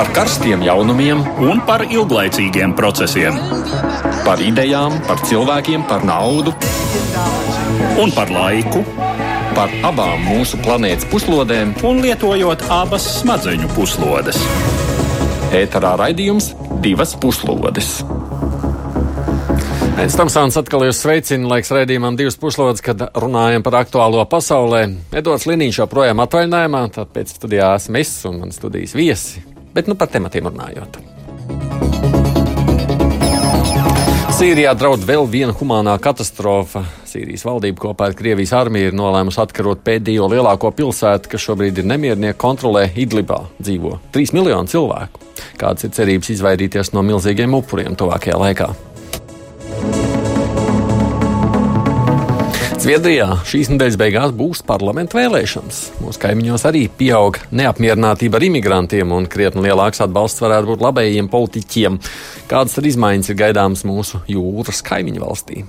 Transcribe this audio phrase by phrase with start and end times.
[0.00, 3.34] par karstiem jaunumiem un par ilglaicīgiem procesiem.
[4.24, 6.54] Par idejām, par cilvēkiem, par naudu
[8.00, 8.80] un par laiku.
[9.52, 14.40] Par abām mūsu planētas puslodēm, un lietojot abas smadzeņu puslodes.
[15.60, 17.98] Ēterā raidījums divas puslodes.
[20.00, 24.86] Pēc tam Sāns atkal jūs sveicina, laiks raidījumam divas puslodes, kad runājam par aktuālo pasaulē.
[25.12, 29.44] Edvards Liniņš joprojām atvaļinājumā, tad pēc studijā esmu es un man studijas viesi,
[29.74, 31.00] bet nu par tematiem runājot.
[34.40, 36.80] Sīrijā draud vēl viena humānā katastrofa.
[37.04, 41.88] Sīrijas valdība kopā ar Krievijas armiju ir nolēmusi atkarot pēdējo lielāko pilsētu, kas šobrīd ir
[41.90, 43.42] nemiernieku kontrolē Idlibā.
[43.60, 45.20] Dzīvo 3 miljoni cilvēku.
[45.60, 48.70] Kādas ir cerības izvairīties no milzīgiem upuriem tuvākajā laikā?
[52.90, 55.76] Zviedrijā šīs nedēļas beigās būs parlamenta vēlēšanas.
[56.02, 62.00] Mūsu kaimiņos arī pieaug neapmierinātība ar imigrantiem, un krietni lielāks atbalsts varētu būt labējiem politiķiem.
[62.50, 65.62] Kādas tad izmaiņas ir gaidāmas mūsu jūras kaimiņu valstī?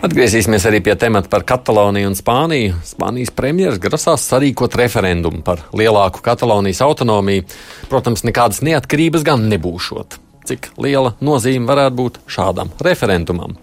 [0.00, 2.80] Atgriezīsimies arī pie temata par Kataloniju un Spāniju.
[2.88, 7.44] Spānijas premjerministrs grasās sarīkot referendumu par lielāku Katalonijas autonomiju.
[7.92, 13.56] Protams, nekādas neatkarības gan nebūšot cik liela nozīme varētu būt šādam referendumam.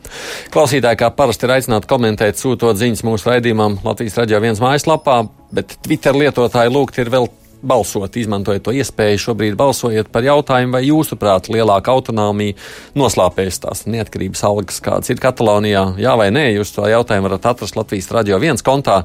[0.53, 5.21] Klausītāji, kā parasti, ir aicināti komentēt, sūtot ziņas mūsu raidījumam Latvijas raidījā viens mājaslapā,
[5.55, 7.29] bet Twitter lietotāji lūgt ir vēl
[7.61, 9.21] balsot, izmantojiet to iespēju.
[9.21, 12.57] Šobrīd balsojiet par jautājumu, vai jūsuprāt lielāka autonomija
[12.97, 15.83] noslāpēs tās neatkarības algas, kādas ir Katalonijā.
[16.01, 19.01] Jā vai nē, jūs to jautājumu varat atrast Latvijas radio viens kontā.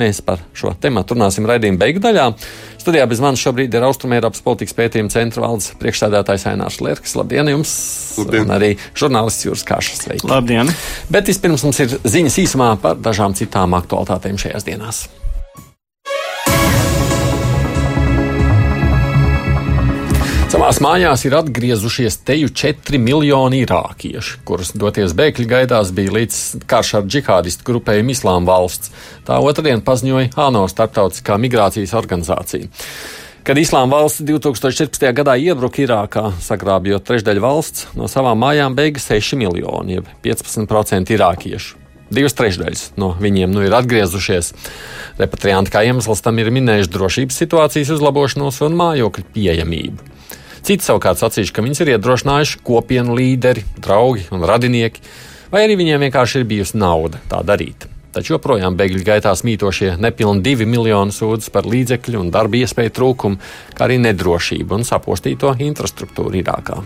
[0.00, 2.30] Mēs par šo tematu runāsim raidījuma beigu daļā.
[2.80, 7.16] Studijā bez manis šobrīd ir Austrumēropas politikas pētījuma centra valdes priekšsēdētājs Ainārs Lērks.
[7.20, 7.74] Labdien jums!
[8.22, 8.46] Labdien.
[8.46, 10.04] Un arī žurnālists Jūras Kāšas.
[10.06, 10.30] Sveiki!
[10.30, 10.72] Labdien!
[11.12, 15.08] Bet vispirms mums ir ziņas īsumā par dažām citām aktualitātēm šajās dienās.
[20.50, 26.90] Savās mājās ir atgriezušies teju 4 miljoni irākieši, kurus doties bēgļu gaidās bija līdz karš
[26.98, 28.90] ar džihādistu grupējumu Islāma valsts.
[29.28, 32.66] Tā otrdien paziņoja ANO starptautiskā migrācijas organizācija.
[33.46, 35.06] Kad Islāma valsts 2014.
[35.20, 41.78] gadā iebruka Irākā, sagrābjot trešdaļu valsts, no savām mājām beiga 6 miljoni, jeb 15% irākiešu.
[42.10, 44.50] Divas trešdaļas no viņiem nu ir atgriezušies.
[45.22, 50.10] Repatrianti kā iemesls tam ir minējuši drošības situācijas uzlabošanos un mājokļu pieejamību.
[50.60, 55.02] Citi savukārt sacījuši, ka viņus ir iedrošinājuši kopienu līderi, draugi un radinieki,
[55.52, 57.88] vai arī viņiem vienkārši ir bijusi nauda tā darīt.
[58.10, 63.38] Taču joprojām bēgļu gaitās mītošie nepilni divi miljoni sūdzas par līdzekļu un darba iespēju trūkumu,
[63.76, 66.80] kā arī nedrošību un sapostīto infrastruktūru Irākā.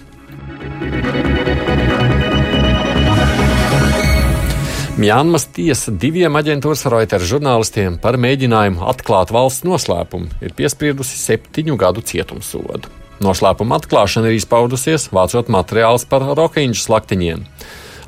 [5.00, 12.04] Mjānmas tiesa diviem aģentūras Reuters žurnālistiem par mēģinājumu atklāt valsts noslēpumu ir piespriedusi septiņu gadu
[12.04, 13.03] cietumsodu.
[13.22, 17.44] Noslēpuma atklāšana ir izpaudusies, vācot materiālus par rokeņģu slaktiņiem.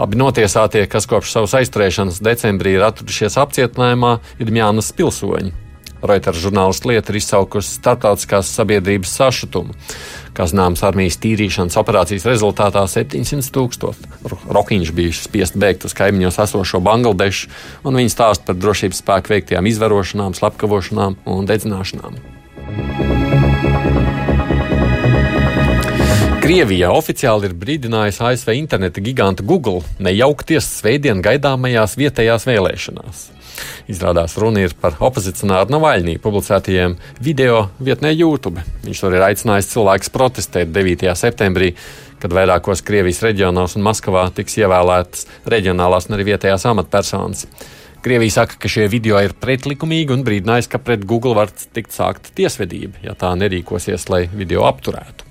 [0.03, 5.55] Abi notiesātie, kas kopš savas aizturēšanas decembrī ir atradušies apcietinājumā, ir Mjānas pilsoņi.
[6.07, 9.73] Reuters žurnālistu lieta ir izsaukusi starptautiskās sabiedrības sašutumu.
[10.37, 14.13] Kā zināms, armijas tīrīšanas operācijas rezultātā 700 tūkstoši
[14.53, 17.49] rokiņš bija spiest bēgt uz kaimiņos esošo Bangladešu,
[17.89, 22.21] un viņi stāst par drošības spēku veiktajām izvarošanām, slepkavošanām un dedzināšanām.
[26.47, 33.23] Krievijā oficiāli ir brīdinājusi ASV interneta giganta Google nejaukties svētdien gaidāmajās vietējās vēlēšanās.
[33.91, 38.63] Izrādās runa ir par opozicionāru Navaļnī publicētajiem video vietnē YouTube.
[38.87, 41.11] Viņš tur ir aicinājis cilvēkus protestēt 9.
[41.19, 41.73] septembrī,
[42.23, 47.49] kad vairākos Krievijas reģionos un Maskavā tiks ievēlētas reģionālās un arī vietējās amatpersonas.
[48.07, 52.31] Krievija saka, ka šie video ir pretlikumīgi un brīdinājis, ka pret Google var tikt sākta
[52.39, 55.26] tiesvedība, ja tā nerīkosies, lai video apturētu.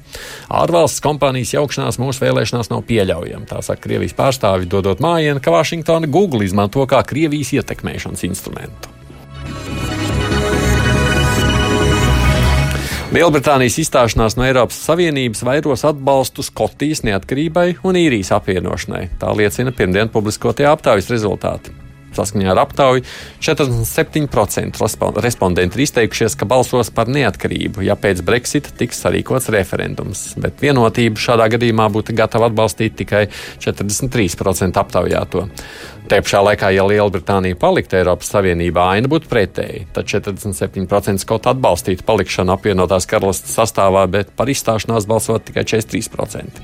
[0.50, 3.48] Ārvalsts kompānijas jaukšanās mūsu vēlēšanās nav pieļaujama.
[3.50, 8.94] Tā saka Krievijas pārstāvi, dodot mājienu, ka Vašingtona Google izmanto kā Krievijas ietekmēšanas instrumentu.
[13.16, 19.06] Lielbritānijas izstāšanās no Eiropas Savienības vairos atbalstu Skotijas neatkarībai un īrijas apvienošanai.
[19.22, 21.85] Tā liecina pirmdien publiskotie aptaujas rezultāti.
[22.16, 23.04] Saskaņā ar aptauju
[23.44, 30.64] 47% respondenti ir izteikušies, ka balsos par neatkarību, ja pēc Brexita tiks sarīkots referendums, bet
[30.64, 33.26] vienotību šādā gadījumā būtu gatava atbalstīt tikai
[33.64, 35.46] 43% aptaujāto.
[36.06, 39.88] Te pašā laikā, ja Lielbritānija paliktu Eiropas Savienībā, aina būtu pretēji.
[39.96, 46.62] Tad 47% skotu atbalstītu palikšanu apvienotās karalistas sastāvā, bet par izstāšanās balsot tikai 43%.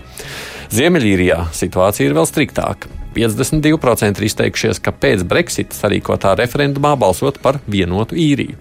[0.77, 3.00] Ziemeļīrijā situācija ir vēl striktāka.
[3.15, 8.57] 52% ir izteikušies, ka pēc Brexit sarīkotā referendumā balsot par vienotu īriju.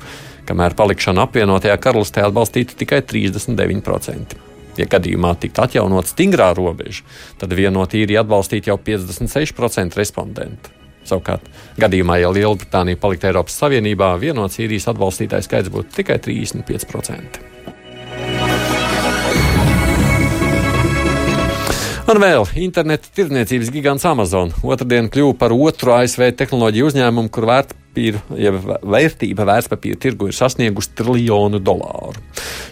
[0.51, 4.35] kamēr palikšanu apvienotajā karalistē atbalstītu tikai 39%.
[4.81, 7.05] Ja gadījumā tiktu atjaunot stingrā robeža,
[7.39, 10.75] tad vienot īriju atbalstītu jau 56% respondentu.
[11.07, 11.47] Savukārt,
[11.81, 17.60] gadījumā, ja Lielbritānija paliktu Eiropas Savienībā, vienots īrijas atbalstītājs skaits būtu tikai 35%.
[22.11, 28.23] Un vēl interneta tirdzniecības gigants Amazon otrdien kļuva par otru ASV tehnoloģiju uzņēmumu, kur vērtpapīra,
[28.35, 32.19] ja vērtība vērtspapīra tirgu ir sasniegusi triljonu dolāru.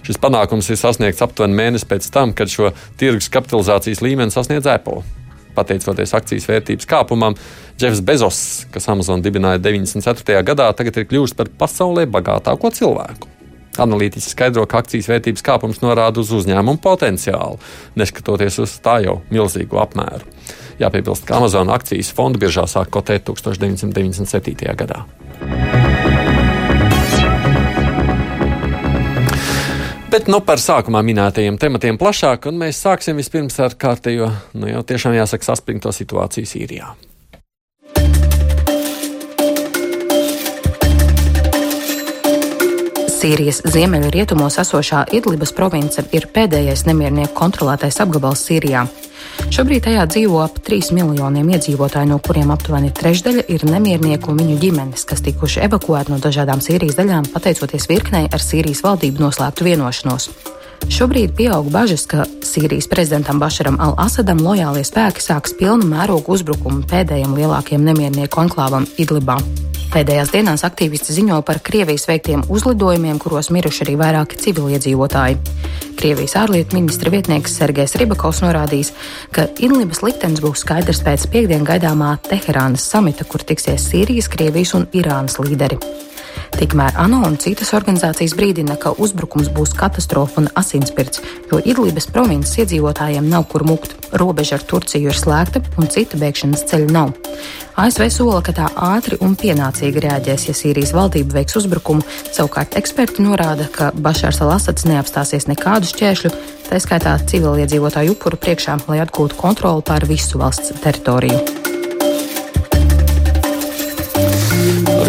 [0.02, 5.04] Šis panākums ir sasniegts aptuveni mēnesi pēc tam, kad šo tirgus kapitalizācijas līmeni sasniedz Apple.
[5.54, 7.38] Pateicoties akcijas vērtības kāpumam,
[7.78, 8.44] Jeffs Bezos,
[8.74, 10.42] kas Amazon dibināja 94.
[10.50, 13.37] gadā, tagad ir kļuvis par pasaulē bagātāko cilvēku.
[13.84, 17.60] Analītiķi skaidro, ka akcijas vērtības kāpums norāda uz uzņēmumu potenciālu,
[17.98, 20.26] neskatoties uz tā jau milzīgu apmēru.
[20.78, 24.74] Jāpiebilst, ka Amazon akcijas fondu biržā sāk kotēt 1997.
[24.78, 25.04] gadā.
[30.08, 34.80] Bet nu, par sākumā minētajiem tematiem plašāk, un mēs sāksim vispirms ar kārtējo, nu jau
[34.88, 36.94] tiešām jāsaka, saspringto situāciju Sīrijā.
[43.18, 48.84] Sīrijas ziemeļrietumos esošā Idlibas province ir pēdējais nemiernieku kontrolētais apgabals Sīrijā.
[49.50, 54.60] Šobrīd tajā dzīvo ap 3 miljoniem iedzīvotāju, no kuriem aptuveni trešdaļa ir nemiernieku un viņu
[54.62, 60.28] ģimenes, kas tikuši evakuēti no dažādām Sīrijas daļām, pateicoties virknei ar Sīrijas valdību noslēgtu vienošanos.
[60.86, 67.34] Šobrīd pieaug bažas, ka Sīrijas prezidentam Bašaram al-Asadam lojālie spēki sāks pilnu mērogu uzbrukumu pēdējiem
[67.34, 69.40] lielākajiem nemiernieku anklāvam Idlibā.
[69.88, 75.38] Pēdējās dienās aktīvisti ziņo par Krievijas veiktiem uzlidojumiem, kuros miruši arī vairāki civiliedzīvotāji.
[75.96, 78.92] Krievijas ārlietu ministra vietnieks Sergejs Ribakovs norādījis,
[79.32, 84.84] ka Idlibas liktenis būs skaidrs pēc piekdien gaidāmā Teherānas samita, kur tiksies Sīrijas, Krievijas un
[84.92, 85.80] Irānas līderi.
[86.58, 91.20] Tikmēr ANO un citas organizācijas brīdina, ka uzbrukums būs katastrofa un asinsspirts,
[91.52, 93.94] jo Idlibas provinces iedzīvotājiem nav kur mukt.
[94.18, 97.12] Robeža ar Turciju ir slēgta un cita bēgšanas ceļa nav.
[97.78, 102.02] ASV sola, ka tā ātri un pienācīgi reaģēs, ja Sīrijas valdība veiks uzbrukumu.
[102.26, 106.34] Savukārt eksperti norāda, ka Bašārs al-Asads neapstāsies nekādu šķēršļu,
[106.72, 111.57] tā skaitā civiliedzīvotāju upuru priekšā, lai atgūtu kontroli pār visu valsts teritoriju.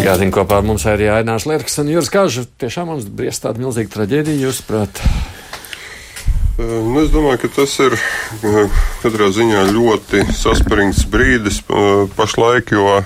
[0.00, 2.46] Atgādini kopā ar mums arī Ainārs Lērks un Jūras Kažu.
[2.62, 4.96] Tiešām mums briest tāda milzīga traģēdija, jūs prāt?
[6.56, 7.98] Nu, es domāju, ka tas ir
[9.00, 11.60] katrā ziņā ļoti saspringts brīdis
[12.16, 13.00] pašlaik, jo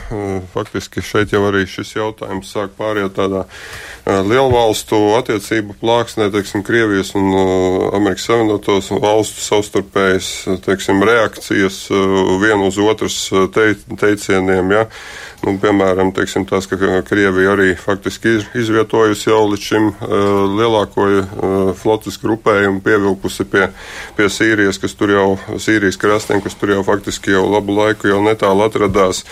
[0.55, 3.45] faktiski šeit jau arī šis jautājums sāk pāriet tādā
[4.05, 7.31] lielvalstu attiecību plāksnē, teiksim, Krievijas un
[7.95, 10.33] Amerikas Savienotos valstu savstarpējas,
[10.67, 11.87] teiksim, reakcijas
[12.43, 13.21] vienu uz otras
[13.55, 14.89] teicieniem, ja.
[15.45, 20.15] Nu, piemēram, teiksim, tas, ka Krievija arī faktiski ir izvietojusi jau līdz šim uh,
[20.57, 21.27] lielāko uh,
[21.77, 23.67] flotas grupējumu, pievilkusi pie,
[24.17, 25.27] pie Sīrijas, kas tur jau,
[25.61, 29.25] Sīrijas krastiem, kas tur jau faktiski jau labu laiku jau netālu atradās.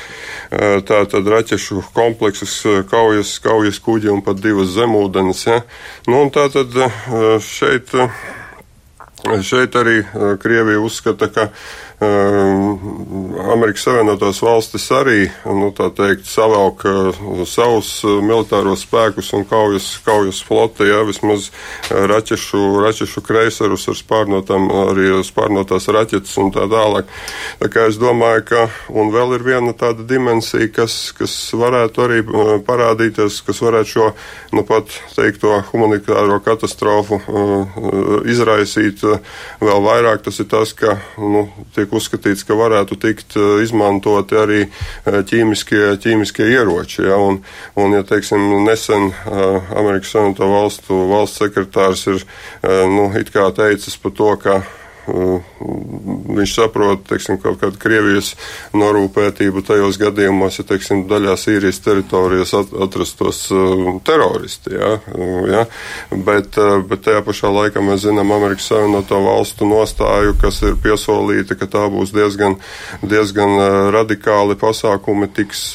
[0.50, 2.58] Uh, tā tad raķešu kompleksus,
[2.90, 5.46] kaujas, kaujas kuģi un pat divas zemūdens.
[5.48, 5.62] Ja?
[6.10, 7.94] Nu, tā tad uh, šeit.
[7.96, 8.12] Uh,
[9.22, 10.00] Šeit arī
[10.42, 11.81] Krievija uzskata, ka Ehm,
[13.52, 20.40] Amerikas Savienotās valstis arī, nu, teikt, savelk uh, savus uh, militāros spēkus un kaujas, kaujas
[20.46, 27.10] floti, jā, vismaz uh, raķešu, raķešu kreiserus ar spārnotām, arī spārnotās raķetes un tā tālāk.
[27.60, 32.20] Tā kā es domāju, ka, un vēl ir viena tāda dimensija, kas, kas varētu arī
[32.66, 34.10] parādīties, kas varētu šo,
[34.56, 37.20] nu, pat teikto humanitāro katastrofu
[38.30, 39.02] izraisīt
[39.62, 44.36] vēl vairāk, tas ir tas, ka, nu, tiek tiek uzskatīts, ka varētu tikt eh, izmantoti
[44.36, 47.02] arī eh, ķīmiskie, ķīmiskie ieroči.
[47.04, 47.42] Ja, un,
[47.76, 52.24] un, ja teiksim, nesen eh, Amerikas Savienoto valstu valsts sekretārs ir
[52.62, 53.10] nu,
[53.56, 54.62] teicis par to, ka
[55.06, 58.32] viņš saprot, teiksim, kaut kādu Krievijas
[58.76, 63.44] norūpētību tajos gadījumos, ja, teiksim, daļā Sīrijas teritorijas atrastos
[64.06, 64.92] teroristi, ja,
[65.50, 65.64] ja,
[66.12, 71.68] bet, bet tajā pašā laikā mēs zinām Amerikas Savienoto valstu nostāju, kas ir piesolīta, ka
[71.70, 72.58] tā būs diezgan,
[73.02, 73.58] diezgan
[73.94, 75.72] radikāli pasākumi tiks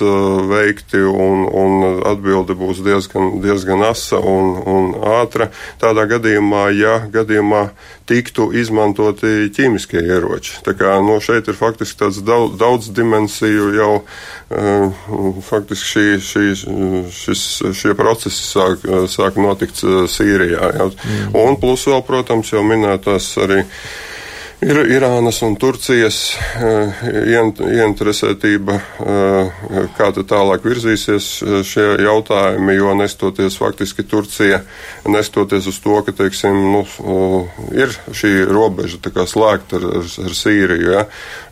[0.47, 5.51] veikti un, un atbildi būs diezgan, diezgan asa un, un ātra.
[5.81, 7.67] Tādā gadījumā, ja gadījumā
[8.07, 8.49] tiktu
[9.17, 10.61] izmantoti ķīmiskie ieroči.
[10.63, 16.45] Tā kā nu, šeit ir faktiski tāds daudz, daudz dimensiju jau uh, faktiski šī, šī,
[17.11, 20.71] šis, šie procesi sāk, sāk notikt Sīrijā.
[20.77, 20.87] Ja.
[20.87, 21.35] Mm.
[21.35, 23.63] Un plus vēl, protams, jau minētās arī
[24.57, 29.59] Ir Irānas un Turcijas uh, ieinteresētība, uh,
[29.93, 31.27] kā te tālāk virzīsies
[31.61, 34.63] šie jautājumi, jo nestoties faktiski Turcija,
[35.05, 36.81] nestoties uz to, ka, teiksim, nu,
[37.77, 38.97] ir šī robeža
[39.29, 41.05] slēgta ar, ar, ar Sīriju, ja,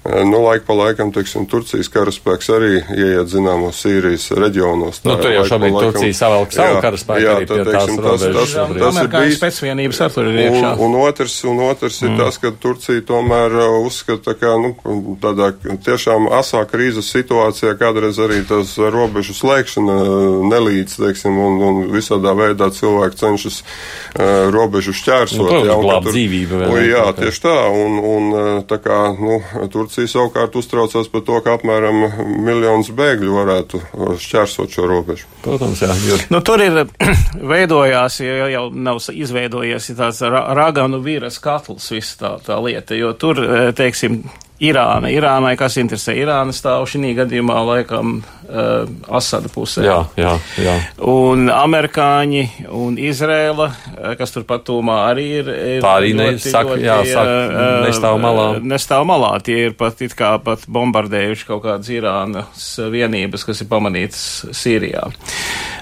[0.06, 5.00] Nu, laika pa laikam, teiksim, Turcijas karaspēks arī ieiet zināmos Sīrijas reģionos.
[5.02, 8.36] Tā, nu, tur jau šobrīd laikam, Turcija savelk savu karaspēku jā, tā, teiksim, robežas.
[8.36, 9.40] Tas, tas, tas ir bijis.
[9.40, 10.74] Spēcvienības ar tur ir iekšā.
[10.78, 12.12] Un, un otrs, un otrs mm.
[12.12, 15.50] ir tas, ka Turcija tomēr uh, uzskata, ka, nu, tādā
[15.88, 22.36] tiešām asā krīzes situācijā kādreiz arī tas robežu slēgšana uh, nelīdz, teiksim, un, un visādā
[22.38, 25.50] veidā cilvēki cenšas uh, robežu šķērsot.
[25.50, 26.62] Nu, jā, glābt dzīvību.
[26.70, 28.32] Un, jā, tieši tā, un, un
[28.70, 29.42] tā kā, nu,
[29.74, 32.02] Turcija Turcija savukārt uztraucās par to, ka apmēram
[32.44, 33.80] miljonus bēgļu varētu
[34.20, 35.30] šķērsot šo robežu.
[35.46, 35.96] Protams, jā.
[36.04, 36.18] Jo...
[36.34, 36.82] Nu, tur ir
[37.54, 43.40] veidojās, ja jau nav izveidojies tāds raganu vīras katls, viss tā, tā lieta, jo tur,
[43.40, 44.26] eh, teiksim,
[44.64, 45.10] Irāna.
[45.12, 49.84] Irānai, kas interesē, Irāna stāv šī gadījumā laikam uh, Asada pusē.
[49.84, 50.32] Jā, jā,
[50.64, 50.76] jā.
[51.12, 55.52] Un amerikāņi un Izrēla, uh, kas turpat tūmā arī ir.
[55.52, 58.48] ir Tā arī nesaka, jā, saka, uh, nestāv malā.
[58.64, 63.72] Nestāv malā, tie ir pat it kā pat bombardējuši kaut kādas Irānas vienības, kas ir
[63.72, 64.24] pamanītas
[64.56, 65.10] Sīrijā.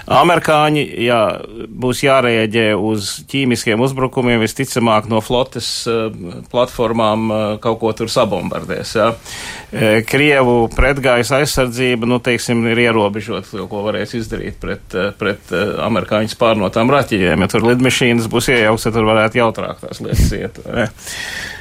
[0.04, 1.20] Amerikāņi, jā,
[1.70, 6.10] būs jārēģē uz ķīmiskiem uzbrukumiem, visticamāk no flotes uh,
[6.50, 8.94] platformām uh, kaut ko tur sabombardēt bombardēs.
[8.96, 9.12] Ja.
[9.72, 15.62] E, Krievu pretgājas aizsardzība, nu, teiksim, ir ierobežota, ko varēs izdarīt pret, e, pret e,
[15.84, 17.44] amerikāņu spārnotām raķeļiem.
[17.44, 20.60] Ja tur lidmašīnas būs iejauktas, tad tur varētu jautrāk tās lietas iet.
[20.68, 20.88] Ne?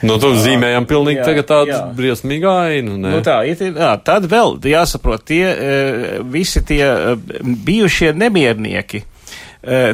[0.03, 2.97] Nu, tur zīmējam pilnīgi jā, tagad tādu briesmīgu ainu.
[3.01, 6.83] Nu, tā, it, jā, tad vēl jāsaprot, tie visi tie
[7.41, 9.03] bijušie nemiernieki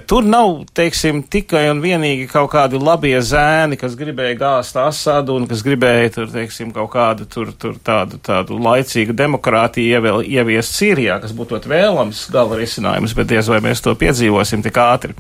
[0.10, 5.46] tur nav, teiksim, tikai un vienīgi kaut kādi labie zēni, kas gribēja gāzt asadu un
[5.50, 11.20] kas gribēja tur, teiksim, kaut kādu tur, tur tādu, tādu laicīgu demokrātiju ievēl, ieviest Sīrijā,
[11.22, 15.14] kas būtu vēlams gala risinājums, bet diez vai mēs to piedzīvosim tik ātri.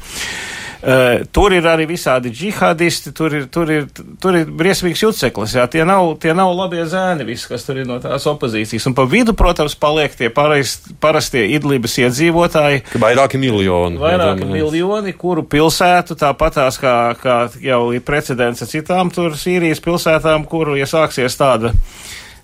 [0.80, 3.88] Uh, tur ir arī visādi džihadisti, tur ir, tur ir,
[4.24, 7.88] tur ir briesmīgs juceklis, jā, tie nav, tie nav labie zēni visi, kas tur ir
[7.90, 8.88] no tās opozīcijas.
[8.88, 12.86] Un pa vidu, protams, paliek tie parast, parastie idlības iedzīvotāji.
[12.96, 14.00] Vairāki miljoni.
[14.00, 19.84] Vairāki redzam, miljoni, kuru pilsētu tāpatās kā, kā jau ir precedents ar citām tur Sīrijas
[19.84, 21.74] pilsētām, kuru, ja sāksies tāda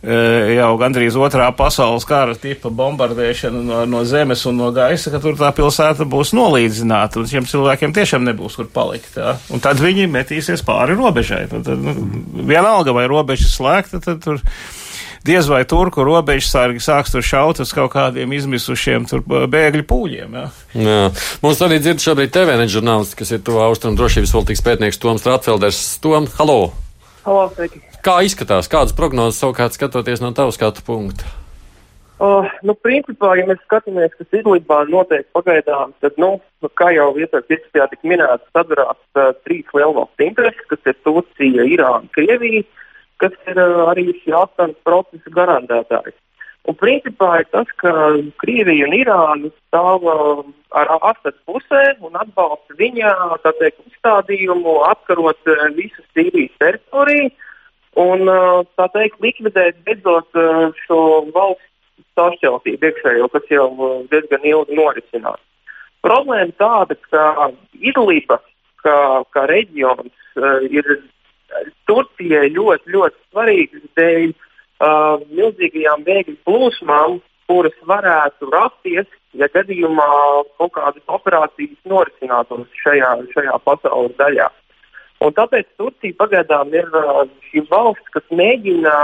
[0.05, 5.37] jau gandrīz otrā pasaules kara tipa bombardēšana no, no zemes un no gaisa, ka tur
[5.39, 9.17] tā pilsēta būs nolīdzināta, un šiem cilvēkiem tiešām nebūs kur palikt.
[9.17, 9.35] Jā.
[9.53, 11.45] Un tad viņi metīsies pāri robežai.
[11.51, 11.95] Tad, tad, nu,
[12.45, 14.43] vienalga, vai robeža slēgta, tad tur
[15.25, 20.37] diez vai turku robežsargi sāks tur šaut uz kaut kādiem izmisušiem bēgļu pūļiem.
[20.37, 20.45] Jā.
[20.85, 21.01] Jā.
[21.41, 25.83] Mums arī dzird šobrīd TVN žurnālisti, kas ir to austrumu drošības politikas pētnieks Toms Rātfelders.
[26.03, 26.59] Tom, halo!
[27.25, 27.94] Halo, sveiki!
[28.05, 31.25] Kā izskatās, kādas prognozes savukārt skatoties no tava skatu punkta?
[32.21, 36.35] Uh, nu, principā, ja mēs skatāmies, kas Idlibā notiek pagaidām, tad, nu,
[36.77, 42.05] kā jau iepriekš diskusijā tika minēts, sadarās uh, trīs lielvalstu intereses, kas ir Turcija, Irāna,
[42.13, 42.61] Krievija,
[43.23, 46.15] kas ir uh, arī šī Astanas procesa garantētājs.
[46.69, 47.91] Un principā ir tas, ka
[48.43, 50.43] Krievija un Irāna stāv uh,
[50.77, 53.15] ar Astanas pusē un atbalsta viņa,
[53.49, 57.33] teikt, uzstādījumu apkarot uh, visu Sīrijas teritoriju
[57.99, 58.27] un
[58.75, 60.39] tā teikt, likvidēt beidzot
[60.85, 60.99] šo
[61.35, 61.71] valsts
[62.15, 63.67] sašķeltību iekšējo, kas jau
[64.11, 65.41] diezgan ilgi norisinās.
[66.05, 68.39] Problēma tāda, ka Idliba
[68.85, 68.97] kā,
[69.33, 70.13] kā reģions
[70.69, 70.97] ir
[71.89, 80.07] Turcijai ļoti, ļoti svarīgs dēļ uh, milzīgajām bēgļu plūsmām, kuras varētu rasties, ja gadījumā
[80.57, 84.49] kaut kādas operācijas norisinātos šajā, šajā pasaules daļā.
[85.23, 86.89] Un tāpēc Turcija pagaidām ir
[87.47, 88.95] šī valsts, kas mēģina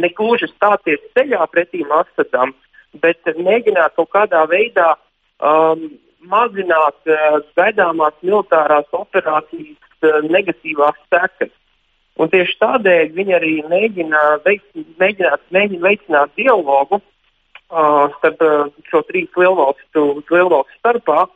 [0.00, 2.54] negluži stāties ceļā pretī Asadam,
[3.02, 4.94] bet mēģina kaut kādā veidā
[5.40, 5.88] um,
[6.30, 11.52] mazināt uh, gaidāmās militārās operācijas uh, negatīvās sekas.
[12.16, 14.64] Un tieši tādēļ viņi arī mēģina, veic,
[15.00, 21.26] mēģināt, mēģina veicināt dialogu uh, starp uh, šo trīs lielvalstu, lielvalstu starpā.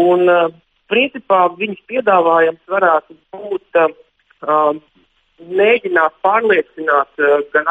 [0.00, 0.50] Un, uh,
[0.90, 4.78] principā viņas piedāvājums varētu būt uh,
[5.40, 7.70] mēģināt pārliecināt uh, gan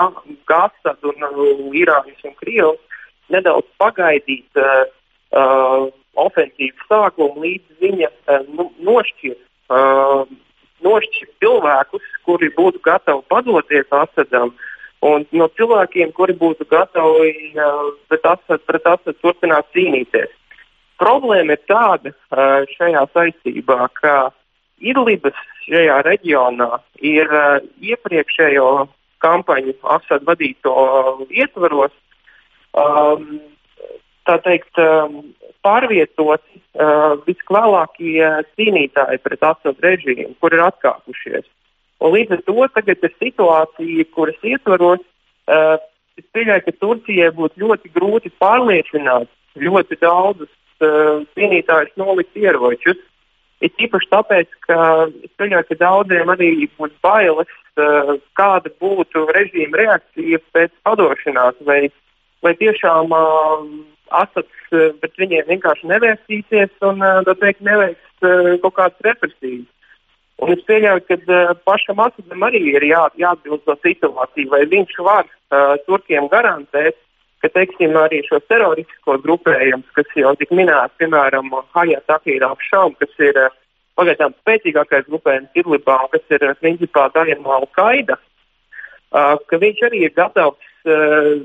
[0.49, 2.79] Gāzsadu, un uh, Irānas un Krievijas
[3.29, 4.87] nedaudz pagaidīt uh,
[5.37, 9.41] uh, ofensīvas sākumu, līdz viņa uh, nu, nošķirt,
[9.73, 10.25] uh,
[10.85, 14.55] nošķirt cilvēkus, kuri būtu gatavi padoties Asadam.
[15.05, 20.33] Un no cilvēkiem, kuri būtu gatavi uh, pret Asadu, Asadu turpināt cīnīties.
[20.99, 22.11] Problēma ir tāda
[22.75, 24.15] šajā saistībā, ka
[24.79, 26.69] Idlibas šajā reģionā
[27.03, 27.29] ir
[27.83, 28.69] iepriekšējo
[29.23, 30.73] kampaņu Asad vadīto
[31.29, 31.93] ietvaros,
[32.75, 33.39] um,
[34.27, 34.79] tā teikt,
[35.65, 38.23] pārvietoti uh, viskvēlākie
[38.55, 41.47] cīnītāji pret Asad režīmu, kur ir atkāpušies.
[41.99, 45.03] Un līdz ar to tagad ir situācija, kuras ietvaros,
[45.51, 45.75] uh,
[46.19, 50.51] es pieļauju, ka Turcijai būtu ļoti grūti pārliecināt ļoti daudzus
[50.85, 52.99] uh, cīnītājus nolikt ieročus.
[53.59, 54.77] Ir īpaši tāpēc, ka
[55.09, 61.81] es pieļauju, ka daudziem arī būs bailes, uh, kāda būtu režīma reakcija pēc padošanās, vai,
[62.45, 63.65] vai tiešām uh,
[64.21, 69.67] Asads uh, pret viņiem vienkārši nevērsīsies un, uh, teikt, neveiks uh, kaut kādas represijas.
[70.39, 74.95] Un es pieļauju, ka uh, pašam Asadam arī ir jā, jāatbild to situāciju, vai viņš
[75.03, 76.95] var uh, Turkiem garantēt,
[77.43, 83.13] ka teiksim, arī šos teroristiskos grupējumus, kas jau tika minēts, piemēram, Hayat Akīrā Šaum, kas
[83.23, 83.53] ir uh,
[83.99, 90.05] pagaidām spēcīgākais grupējums Idlibā, kas ir uh, principā daļa no Al-Qaida, uh, ka viņš arī
[90.07, 91.37] ir gatavs uh,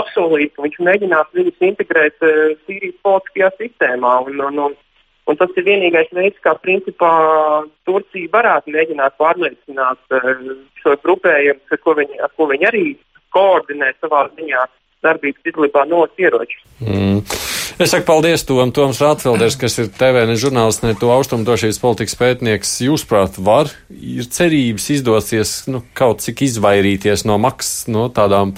[0.00, 4.16] apsolīt, ka viņš mēģinās viņus integrēt uh, Sīrijas politiskajā sistēmā.
[4.30, 4.80] Un, un, un,
[5.28, 7.12] un tas ir vienīgais veids, kā principā
[7.88, 10.44] Turcija varētu mēģināt pārliecināt uh,
[10.80, 12.84] šos grupējumus, ar ko viņi, ar ko viņi arī
[13.36, 14.64] koordinē savā ziņā
[15.04, 16.60] darbības Idlibā no ieroču.
[16.80, 17.22] Mm.
[17.80, 22.74] Es saku paldies Tom, Toms Rātfelders, kas ir TVN žurnālists, ne to austrumdošības politikas pētnieks.
[22.84, 28.52] Jūsuprāt, var, ir cerības izdosies nu, kaut cik izvairīties no maksas, no tādām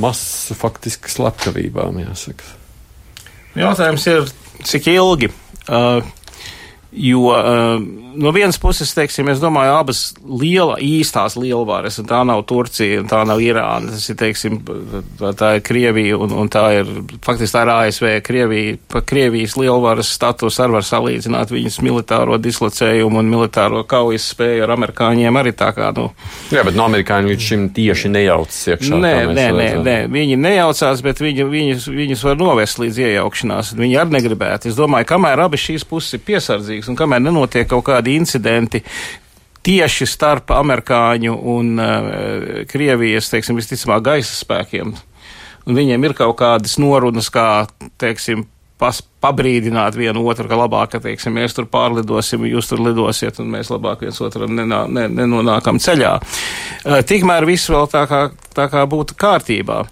[0.00, 2.56] masu faktiski slepkavībām, jāsaka.
[3.58, 4.28] Jautājums ir,
[4.68, 5.32] cik ilgi?
[5.66, 6.04] Uh,
[6.90, 7.82] Jo uh,
[8.14, 13.08] no vienas puses, teiksim, es domāju, abas liela, īstās lielvaras, un tā nav Turcija, un
[13.10, 14.58] tā nav Irāna, tas ir, teiksim,
[15.20, 16.90] tā, tā ir Krievija, un, un tā ir,
[17.24, 23.20] faktiski tā ir ASV, Krievija, pa Krievijas lielvaras status ar var salīdzināt viņas militāro dislocējumu
[23.22, 26.10] un militāro kaujas spēju ar amerikāņiem arī tā kā, nu.
[26.54, 29.00] Jā, bet no amerikāņu līdz šim tieši nejaucas iekšā.
[29.00, 34.00] Nē, nē, nē, nē, viņi nejaucās, bet viņi, viņus, viņus var novest līdz iejaukšanās, viņi
[34.02, 34.70] arī negribētu.
[34.70, 38.82] Es domāju, kamēr abi šīs puses ir piesardzīgas, un kamēr nenotiek kaut kādi incidenti,
[39.62, 44.94] tieši starp amerikāņu un uh, Krievijas, teiksim, visticamāk, gaisa spēkiem.
[45.68, 47.66] Un viņiem ir kaut kādas norunas, kā,
[48.00, 48.46] teiksim,
[48.80, 53.52] pas, pabrīdināt vienu otru, ka labāk, ka, teiksim, mēs tur pārlidosim, jūs tur lidosiet, un
[53.52, 56.14] mēs labāk viens otram nenā, ne, nenonākam ceļā.
[56.16, 58.22] Uh, tikmēr viss vēl tā kā,
[58.56, 59.84] tā kā būtu kārtībā.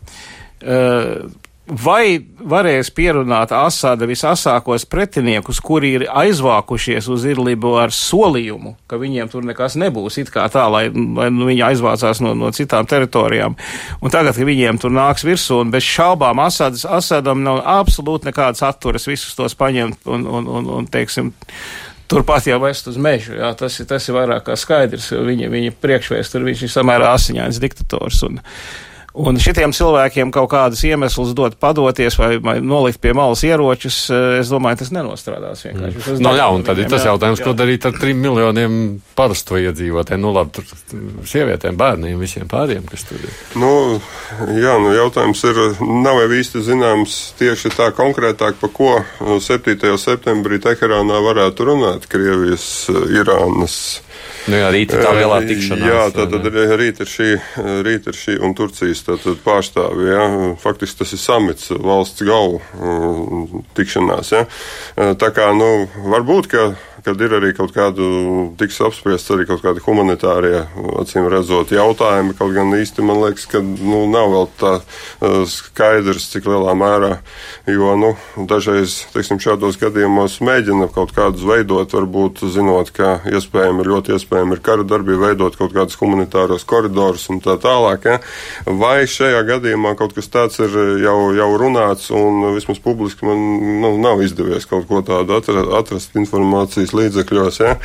[0.64, 1.28] Uh,
[1.68, 2.16] Vai
[2.48, 9.44] varēs pierunāt Asāda visasākos pretiniekus, kuri ir aizvākušies uz Irlibu ar solījumu, ka viņiem tur
[9.44, 13.58] nekas nebūs, it kā tā, lai, lai nu, viņi aizvācās no, no citām teritorijām.
[14.00, 18.64] Un tagad, ka viņiem tur nāks virsū, un bez šaubām Asādas, Asādam nav absolūti nekādas
[18.64, 21.34] atturas visus tos paņemt un, un, un, un teiksim,
[22.08, 23.36] turpat jau vest uz mežu.
[23.36, 25.12] Jā, tas, ir, tas ir vairāk kā skaidrs.
[25.12, 28.24] Viņa, viņa priekšvēsture, viņš ir samērā asiņains diktators.
[28.28, 28.40] Un,
[29.16, 34.38] Un šitiem cilvēkiem kaut kādus iemeslus dot padoties vai, vai nolikt pie malas ieročus, eh,
[34.42, 36.02] es domāju, tas nenostrādās vienkārši.
[36.04, 36.20] Mm.
[36.22, 37.46] No, jā, un tad ir tas jautājums, jā.
[37.48, 38.74] ko darīt ar trim miljoniem
[39.18, 43.32] parasto iedzīvotājiem, nu labi, tur sievietēm, bērniem, visiem pāriem, kas tur ir.
[43.58, 43.72] Nu,
[44.60, 45.62] jā, nu jautājums ir,
[46.04, 49.96] nav jau īsti zināms tieši tā konkrētāk, pa ko 7.
[49.98, 52.68] septembrī Teherānā varētu runāt Krievijas,
[53.08, 53.80] Irānas
[54.48, 55.88] Nu jā, rīt ir tā lielā tikšanās.
[55.90, 57.28] Jā, tad, tad rīt ir šī,
[57.84, 59.04] rīt ir šī un Turcijas
[59.44, 60.26] pārstāvi, jā.
[60.62, 64.44] Faktiski tas ir samits valsts galvu tikšanās, jā.
[65.20, 65.70] Tā kā, nu,
[66.08, 66.70] varbūt, ka
[67.08, 68.06] kad ir arī kaut kādu,
[68.60, 70.66] tiks apspriests arī kaut kādi humanitārie,
[71.00, 72.34] acīm redzot, jautājumi.
[72.36, 77.12] Kaut gan īsti man liekas, ka nu, nav vēl tā uh, skaidrs, cik lielā mērā,
[77.70, 78.10] jo nu,
[78.50, 84.62] dažreiz teiksim, šādos gadījumos mēģina kaut kādus veidot, varbūt zinot, ka iespējami ļoti iespējami ir
[84.68, 88.04] kara darbība, veidot kaut kādus humanitāros koridorus un tā tālāk.
[88.04, 88.18] Ja?
[88.68, 93.40] Vai šajā gadījumā kaut kas tāds ir jau, jau runāts un vismaz publiski man
[93.80, 97.60] nu, nav izdevies kaut ko tādu atrast, atrast informācijas līdzekļos.
[97.62, 97.76] Ja?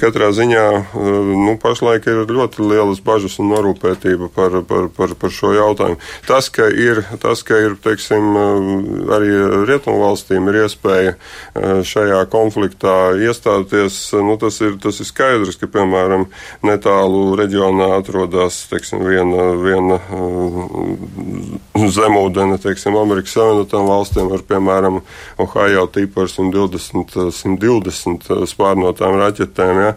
[0.00, 0.86] Katrā ziņā eh,
[1.44, 6.00] nu, pašlaik ir ļoti lielas bažas un norūpētība par, par, par, par šo jautājumu.
[6.28, 8.70] Tas, ka ir, tas, ka ir teiksim, eh,
[9.16, 9.32] arī
[9.70, 16.28] rietumvalstīm ir iespēja eh, šajā konfliktā iestāties, nu, tas, ir, tas ir skaidrs, ka, piemēram,
[16.66, 20.00] netālu reģionā atrodas teiksim, viena, viena
[21.98, 25.00] zemūdene, teiksim, Amerikas Savienotām valstīm ar, piemēram,
[25.42, 29.80] Ohio tīparu 120, 120 spārnotām raķetēm.
[29.84, 29.92] Ja.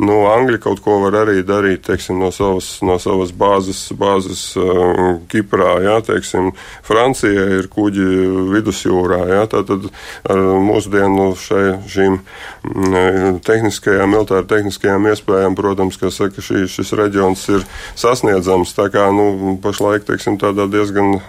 [0.00, 5.18] Nu, Angļi kaut ko var arī darīt, teiksim, no savas, no savas bāzes, bāzes uh,
[5.30, 6.52] Kiprā, ja, teiksim,
[6.86, 8.08] Francija ir kuģi
[8.54, 9.90] vidusjūrā, ja, tātad
[10.30, 17.40] ar mūsdienu šai, šīm mm, tehniskajām, militāri tehniskajām iespējām, protams, ka saka, šī, šis reģions
[17.54, 17.60] ir
[17.98, 21.22] sasniedzams, tā kā, nu, pašlaik, teiksim, tādā diezgan uh,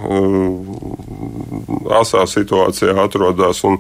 [2.02, 3.74] asā situācijā atrodas, un,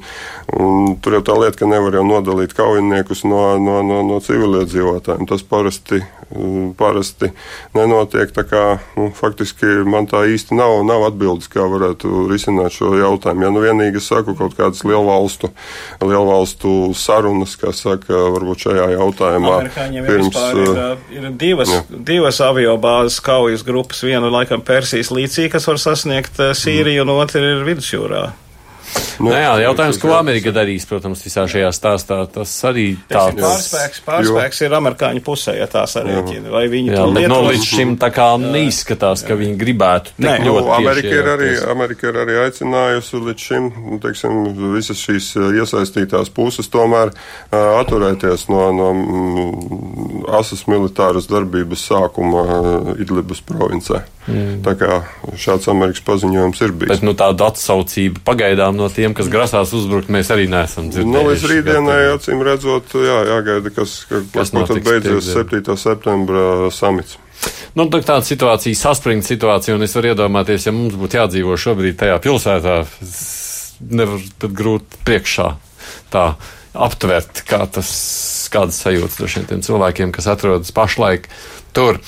[0.58, 5.28] un tur jau tā lieta, ka nevar jau nodalīt kaujiniekus no, no, no, no civiliedzīvotājiem.
[5.28, 6.00] Tas parasti,
[6.80, 7.32] parasti
[7.76, 8.64] nenotiek, kā,
[8.96, 13.46] nu, faktiski man tā īsti nav, nav atbildes, kā varētu risināt šo jautājumu.
[13.46, 15.52] Ja nu vienīgi es saku kaut kādas lielvalstu,
[16.04, 19.58] lielvalstu sarunas, kā saka, varbūt šajā jautājumā.
[20.08, 20.84] Pirms, ir,
[21.18, 21.84] ir divas, jā.
[22.12, 27.44] divas avio bāzes kaujas grupas, viena laikam Persijas līcī, kas var sasniegt Sīriju, un otra
[27.44, 28.30] ir vidusjūrā.
[29.22, 33.38] Nu, Nē, jā, jautājums, ko Amerika darīs, protams, visā šajā stāstā, tas arī tāds.
[33.38, 34.68] Pārspēks, pārspēks jo.
[34.68, 36.50] ir amerikāņu pusē, ja tā sarēķina.
[36.54, 40.16] Vai viņi jā, bet, no, līdz šim tā kā neizskatās, ka viņi gribētu.
[40.26, 43.70] Nē, nu, Amerika ir, arī, Amerika ir arī aicinājusi līdz šim,
[44.04, 44.40] teiksim,
[44.76, 52.92] visas šīs iesaistītās puses tomēr uh, atturēties no, no mm, asas militāras darbības sākuma uh,
[53.02, 54.02] Idlibas provincē.
[54.30, 54.60] Mm.
[54.62, 55.00] Tā kā
[55.42, 56.92] šāds Amerikas paziņojums ir bijis.
[56.94, 61.16] Bet nu, tāda atsaucība pagaidām no tiem, kas grasās uzbrukt, mēs arī neesam dzirdējuši.
[61.16, 65.74] Nu, līdz rītdienai, acīm redzot, jā, jāgaida, kas, kas, kas nu tad beidzies 7.
[65.80, 67.18] septembra samits.
[67.74, 71.98] Nu, tā tāda situācija, saspringta situācija, un es varu iedomāties, ja mums būtu jādzīvo šobrīd
[72.02, 72.82] tajā pilsētā,
[73.90, 75.48] nevar tad grūti priekšā
[76.14, 76.26] tā
[76.78, 77.90] aptvert, kā tas,
[78.54, 81.28] kādas sajūtas droši vien tiem cilvēkiem, kas atrodas pašlaik
[81.76, 82.00] tur.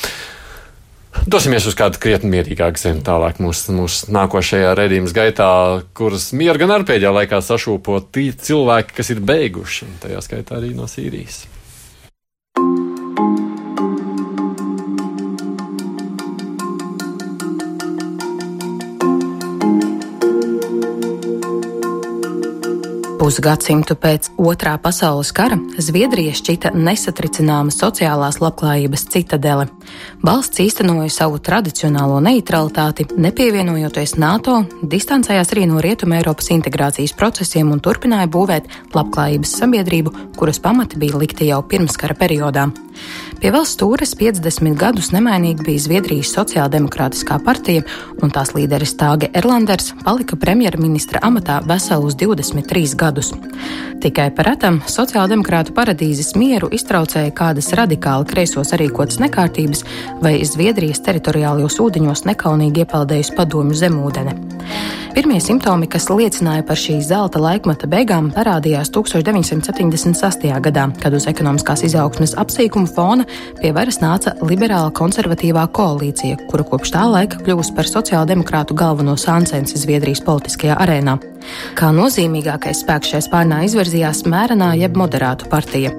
[1.30, 5.50] Dosimies uz kādu krietni mierīgāku zemi tālāk mūsu, mūsu nākošajā redzījuma gaitā,
[5.96, 8.02] kuras miera gan ar pēdējā laikā sašūpo
[8.44, 11.44] cilvēki, kas ir beiguši, un tajā skaitā arī no Sīrijas.
[23.24, 29.70] Pusgadsimtu pēc otrā pasaules kara Zviedrija šķita nesatricināma sociālās labklājības citadele.
[30.28, 37.80] Valsts īstenoja savu tradicionālo neutralitāti, nepievienojoties NATO, distancējās arī no Rietumē Eiropas integrācijas procesiem un
[37.80, 42.68] turpināja būvēt labklājības sabiedrību, kuras pamati bija likti jau pirms kara periodā.
[43.44, 47.82] Pie valsts stūres 50 gadus nemainīgi bija Zviedrijas sociāldemokrātiskā partija,
[48.24, 53.34] un tās līderis Tāge Erlanders palika premjerministra amatā veselus 23 gadus.
[54.00, 59.84] Tikai par retam sociāldemokrātu paradīzes mieru iztraucēja kādas radikāli kreisos sarīkotas nekārtības
[60.24, 64.40] vai Zviedrijas teritoriālajos ūdeņos nekaunīgi iepeldējusi padomju zemūdene.
[65.14, 70.56] Pirmie simptomi, kas liecināja par šī zelta laikmeta beigām, parādījās 1978.
[70.66, 73.28] gadā, kad uz ekonomiskās izaugsmes apsīkuma fona
[73.62, 79.82] pie varas nāca liberāla konservatīvā koalīcija, kura kopš tā laika kļuvusi par sociāldemokrātu galveno sāncensi
[79.82, 81.20] Zviedrijas politiskajā arēnā.
[81.78, 85.94] Kā nozīmīgākais spēks šai spārnā izvirzījās mērenā jeb moderātu partija.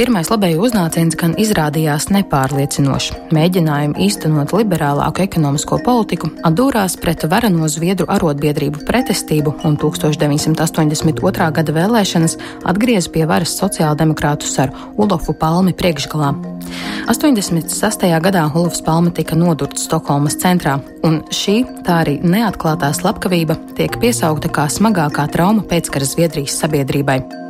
[0.00, 3.10] Pirmais labēju uznāciens gan izrādījās nepārliecinošs.
[3.36, 11.50] Mēģinājumi īstenot liberālāku ekonomisko politiku atdūrās pret varano Zviedru arotbiedrību pretestību un 1982.
[11.58, 12.38] gada vēlēšanas
[12.70, 16.32] atgrieza pie varas sociāldemokrātus ar Ulofu Palmi priekšgalā.
[17.10, 18.06] 86.
[18.22, 24.52] gadā Ulfs Palme tika nodurts Stokholmas centrā, un šī tā arī neatklātā slepkavība tiek piesaukta
[24.54, 27.49] kā smagākā trauma pēckara Zviedrijas sabiedrībai.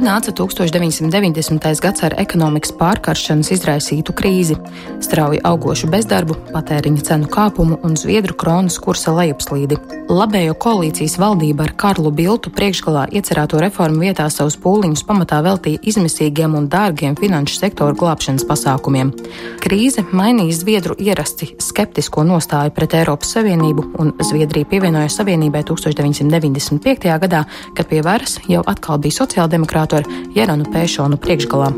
[0.00, 1.80] Tad nāca 1990.
[1.84, 4.56] gads ar ekonomikas pārkaršanas izraisītu krīzi,
[5.04, 9.76] strauji augošu bezdarbu, patēriņa cenu kāpumu un zviedru kronas kursa lejupslīdi.
[10.10, 16.56] Labējo koalīcijas valdība ar Karlu Biltu priekšgalā iecerēto reformu vietā savus pūliņus pamatā veltīja izmisīgiem
[16.56, 19.12] un dārgiem finanšu sektoru glābšanas pasākumiem.
[19.60, 27.20] Krīze mainīja Zviedru ierasti skeptisko nostāju pret Eiropas Savienību, un Zviedrija pievienoja Savienībai 1995.
[27.20, 27.44] gadā,
[27.76, 31.72] kad pie varas jau atkal bija sociāldemokrāti ar Jeronu Pēšonu priekšgalā.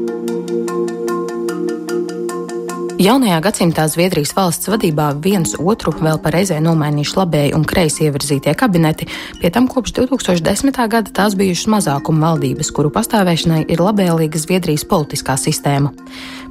[3.02, 9.08] Jaunajā gadsimtā Zviedrijas valsts vadībā viens otru vēl pareizē nomainījuši labēji un kreisi ievirzītie kabineti,
[9.40, 10.78] pie tam kopš 2010.
[10.92, 15.90] gada tās bijušas mazākuma valdības, kuru pastāvēšanai ir labēlīga Zviedrijas politiskā sistēma.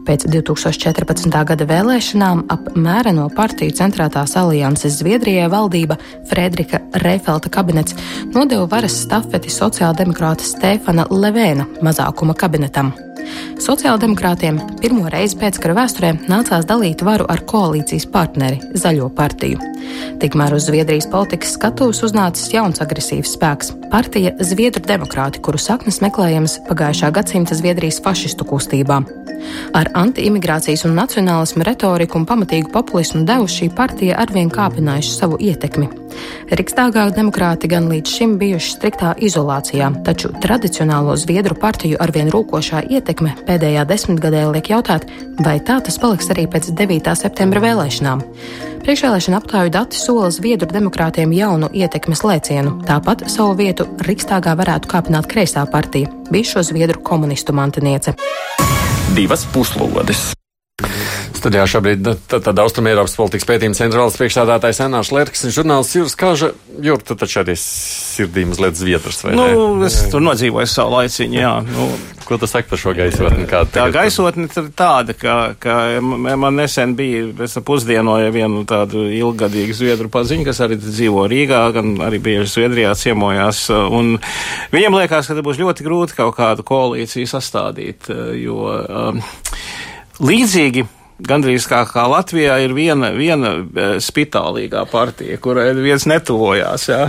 [0.07, 1.29] Pēc 2014.
[1.45, 5.99] gada vēlēšanām ap mēreno partiju centrētās alianses Zviedrijai valdība
[6.31, 7.97] Frederika Reifelta kabinets
[8.33, 12.93] nodeva varas stafeti sociāldemokrāta Stefana Levēna mazākuma kabinetam.
[13.61, 19.61] Sociāldemokrātiem pirmo reizi pēckara vēsturē nācās dalīt varu ar koalīcijas partneri Zaļo partiju.
[20.21, 26.59] Tikmēr uz Zviedrijas politikas skatuves uznācis jauns agresīvs spēks- partija Zviedru demokrāti, kuru saknes meklējams
[26.69, 29.03] pagājušā gadsimta Zviedrijas fašistu kustībā.
[29.73, 36.00] Ar anti-imigrācijas un nacionālismu retoriku un pamatīgu populismu devu šī partija arvien kāpinājuši savu ietekmi.
[36.51, 43.35] Rikstāgā demokrāti gan līdz šim bijuši striktā izolācijā, taču tradicionālo Zviedru partiju arvien rūkošā ietekme
[43.47, 45.07] pēdējā desmitgadē liek jautāt,
[45.39, 47.13] vai tā tas paliks arī pēc 9.
[47.21, 48.25] septembra vēlēšanām.
[48.81, 52.79] Priekšvēlēšana aptāju dati sola Zviedru demokrātiem jaunu ietekmes lēcienu.
[52.87, 58.17] Tāpat savu vietu Rikstāgā varētu kāpināt kreisā partija, bijušo Zviedru komunistu mantiniece.
[59.15, 60.31] Divas puslodes!
[61.41, 66.49] Studijā šobrīd tad Austrumēropas politikas pētījuma centrālās priekšstādātājs Enārs Lerks un žurnālists Jūras Kāža.
[66.85, 69.47] Jūr, tu taču arī sirdī mazliet zviedrs, vai nu,
[69.79, 69.87] ne?
[69.87, 71.53] es tur nodzīvoju savu laiciņu, jā.
[71.65, 71.87] Nu,
[72.27, 73.47] Ko tu saki par šo gaisotni?
[73.49, 79.73] Kā tā gaisotne ir tāda, ka, ka man nesen bija, es pusdienoju vienu tādu ilgadīgu
[79.75, 84.13] zviedru paziņu, kas arī dzīvo Rīgā, gan arī bieži Zviedrijā ciemojās, un
[84.71, 89.21] viņiem liekas, ka te būs ļoti grūti kaut kādu koalīciju sastādīt, jo um,
[90.21, 90.85] līdzīgi
[91.27, 93.53] gandrīz kā, kā Latvijā ir viena, viena
[94.01, 96.87] spitālīgā partija, kurai viens netuvojās.
[96.91, 97.03] Jā.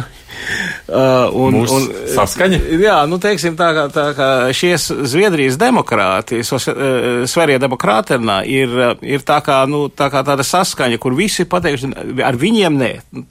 [0.89, 2.61] Uh, un, Mūs un, saskaņa?
[2.81, 8.73] Jā, nu, teiksim, tā kā, tā kā šie Zviedrijas demokrāti, Sverija demokrātenā, ir,
[9.05, 11.93] ir tā kā, nu, tā kā tāda saskaņa, kur visi pateikuši,
[12.25, 12.91] ar viņiem nē.
[13.13, 13.27] Nu,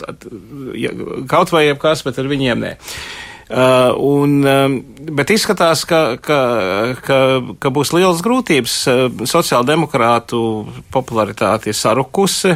[1.32, 2.78] kaut vai jebkas, bet ar viņiem nē.
[2.78, 4.75] Uh, Uh, un, um,
[5.11, 6.41] bet izskatās, ka, ka,
[7.03, 7.17] ka,
[7.59, 8.75] ka būs lielas grūtības.
[8.87, 10.39] Uh, sociāldemokrātu
[10.93, 12.55] popularitāte ir sarukusi.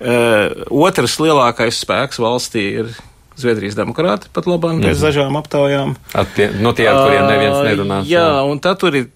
[0.00, 2.92] Uh, otrs lielākais spēks valstī ir
[3.40, 5.04] Zviedrijas demokrāti pat labāk pēc mhm.
[5.06, 5.94] dažām aptaujām.
[6.12, 8.02] At tie, no tie, ar kuriem neviens nerunā.
[8.08, 9.08] Jā, un tad tur ir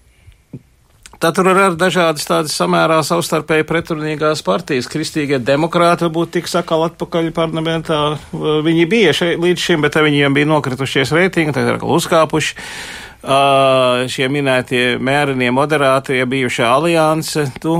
[1.19, 4.89] Tad tur ir arī dažādas tādas samērā savstarpēji pretrunīgās partijas.
[4.91, 8.01] Kristīgie demokrāti varbūt tik sakal atpakaļ parlamentā.
[8.33, 12.57] Viņi bija šeit līdz šim, bet viņiem bija nokritušies reitingi, tagad ir uzkāpuši.
[13.25, 17.79] Uh, šie minētie mērenie moderātie bijušā alianse, tu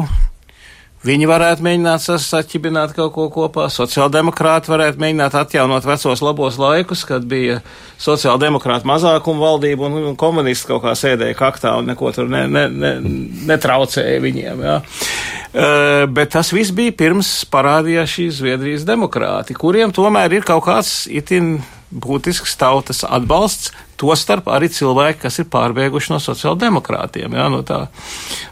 [1.05, 7.27] Viņi varētu mēģināt saķibināt kaut ko kopā, sociāldemokrāti varētu mēģināt atjaunot vecos labos laikus, kad
[7.29, 7.59] bija
[8.01, 12.93] sociāldemokrāta mazākuma valdība un komunisti kaut kā sēdēja kaktā un neko tur ne, ne, ne,
[13.51, 14.65] netraucēja viņiem.
[14.65, 14.79] Jā.
[15.55, 21.03] Uh, bet tas viss bija pirms parādījās šīs Zviedrijas demokrāti, kuriem tomēr ir kaut kāds
[21.13, 21.59] itin
[21.91, 27.35] būtisks tautas atbalsts, tostarp arī cilvēki, kas ir pārbēguši no sociāldemokrātiem.
[27.37, 27.85] Ja, no, tā,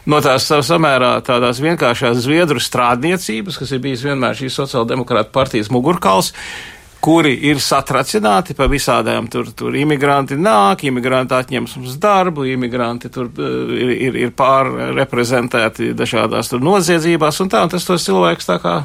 [0.08, 6.32] no tās samērā tādās vienkāršās zviedru strādniecības, kas ir bijis vienmēr šīs sociāldemokrāta partijas mugurkauls,
[7.04, 13.28] kuri ir satracināti pa visādām tur, tur imigranti nāk, imigranti atņems mums darbu, imigranti tur
[13.28, 18.56] uh, ir, ir, ir pārreprezentēti dažādās tur noziedzībās un tā, un tas tos cilvēks tā
[18.62, 18.78] kā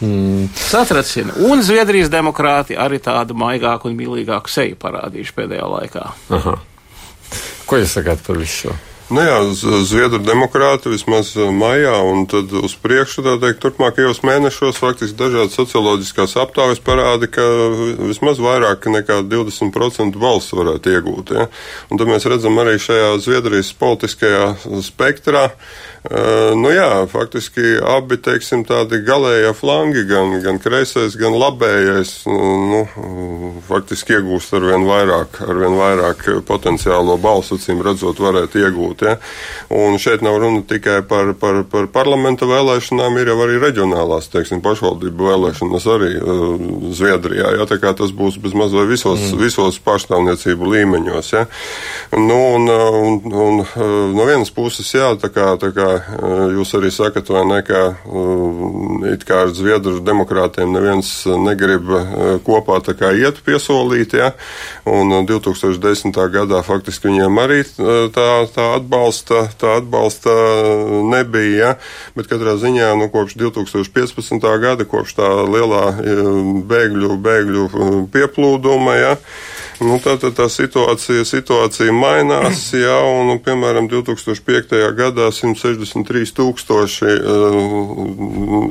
[0.00, 0.48] Mm.
[0.54, 1.36] Satracina.
[1.48, 6.04] Un Zviedrijas demokrāti arī tādu maigāku un mīlīgāku seju parādījuši pēdējā laikā.
[6.36, 6.58] Aha.
[7.66, 8.76] Ko jūs sakāt par visu šo?
[9.06, 9.36] Nu jā,
[9.86, 15.54] Zviedru demokrāti vismaz eh, maijā un tad uz priekšu, tā teikt, turpmākajos mēnešos faktiski dažādas
[15.54, 17.44] socioloģiskās aptaujas parāda, ka
[18.02, 21.34] vismaz vairāk nekā 20% balsu varētu iegūt.
[21.38, 21.46] Ja?
[21.86, 24.56] Un tad mēs redzam arī šajā Zviedrijas politiskajā
[24.90, 25.95] spektrā, Uh,
[26.56, 32.82] nu jā, faktiski abi teiksim, tādi galējie flangi, gan, gan kreisais, gan labējais, nu,
[33.66, 39.06] faktiski iegūst ar vien vairāk, ar vien vairāk potenciālo balsu, cīm redzot, varētu iegūt.
[39.08, 39.16] Ja?
[39.74, 44.62] Un šeit nav runa tikai par, par, par parlamenta vēlēšanām, ir jau arī reģionālās, teiksim,
[44.64, 46.46] pašvaldību vēlēšanas arī uh,
[46.96, 47.54] Zviedrijā.
[47.58, 47.68] Ja?
[47.68, 49.42] Tā kā tas būs bez maz vai visos, mm.
[49.42, 51.32] visos pārstāvniecību līmeņos.
[51.34, 51.46] Ja?
[52.14, 55.95] Nu, un, un, un, un no vienas puses, jā, tā kā, tā kā
[56.56, 57.82] jūs arī sakat, vai ne, ka
[59.12, 61.90] it kā ar Zviedru demokrātiem neviens negrib
[62.46, 64.32] kopā tā kā iet piesolīt, ja,
[64.88, 66.16] un 2010.
[66.32, 67.62] gadā faktiski viņiem arī
[68.14, 70.34] tā, tā atbalsta, tā atbalsta
[71.12, 71.74] nebija, ja,
[72.16, 74.48] bet katrā ziņā, nu, kopš 2015.
[74.62, 75.84] gada, kopš tā lielā
[76.70, 77.68] bēgļu, bēgļu
[78.14, 79.14] pieplūduma, ja,
[79.76, 84.72] Nu, tā tad tā situācija, situācija mainās, jā, un, nu, piemēram, 2005.
[84.96, 87.58] gadā 163 tūkstoši uh,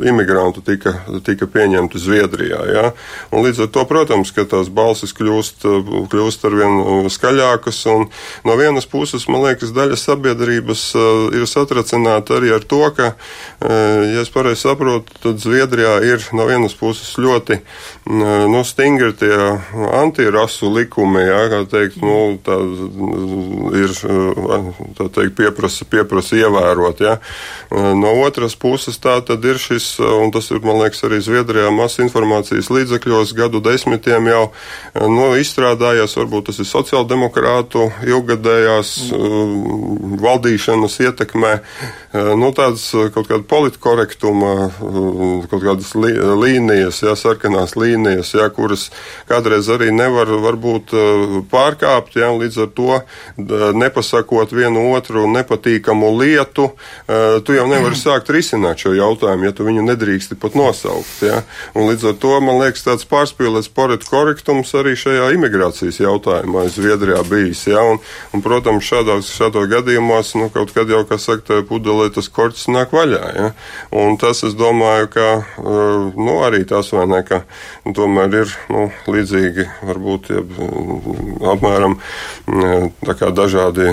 [0.09, 0.95] imigrantu tika,
[1.27, 2.85] tika pieņemti Zviedrijā, jā,
[3.29, 5.67] un līdz ar to, protams, ka tās balsis kļūst,
[6.09, 8.07] kļūst arvien skaļākas, un
[8.47, 13.69] no vienas puses, man liekas, daļa sabiedrības uh, ir satracināta arī ar to, ka, uh,
[14.09, 19.37] ja es pareizi saprotu, tad Zviedrijā ir no vienas puses ļoti, uh, nu, stingri tie
[20.01, 22.55] antirasu likumi, likumi, jā, kā teikt, nu, tā
[23.75, 23.91] ir,
[24.95, 27.17] tā teikt, pieprasa, pieprasa ievērot, jā.
[27.71, 32.03] No otras puses tā tad ir šis, un tas ir, man liekas, arī Zviedrijā masa
[32.03, 34.51] informācijas līdzekļos gadu desmitiem jau,
[34.95, 40.17] nu, izstrādājies, varbūt tas ir sociāldemokrātu ilgadējās mm.
[40.23, 41.53] valdīšanas ietekmē,
[42.39, 44.53] nu, tāds kaut kāda politkorektuma,
[45.51, 48.89] kaut kādas līnijas, jā, sarkanās līnijas, jā, kuras
[49.29, 52.99] kādreiz arī nevar varbūt eh, pārkāpt, ja, līdz ar to
[53.75, 56.71] nepasakot vienu otru nepatīkamu lietu,
[57.07, 61.21] eh, tu jau nevari sākt risināt šo jautājumu, ja tu viņu nedrīksti pat nosaukt.
[61.25, 61.41] Ja.
[61.73, 63.71] Un līdz ar to, man liekas, tāds pārspīlēts
[64.09, 67.65] korektums arī šajā imigrācijas jautājumā Zviedrijā bijis.
[67.67, 67.83] Ja.
[67.83, 67.99] Un,
[68.33, 72.93] un, protams, šādos, šādos gadījumos, nu, kaut kad jau, kā saka, pudelē tas korķis nāk
[72.95, 73.23] vaļā.
[73.35, 73.51] Ja.
[73.95, 77.43] Un tas, es domāju, ka, eh, nu, arī tas vai ne, ka
[77.95, 80.43] tomēr ir, nu, līdzīgi varbūt ja,
[81.53, 81.97] apmēram
[83.35, 83.91] dažādi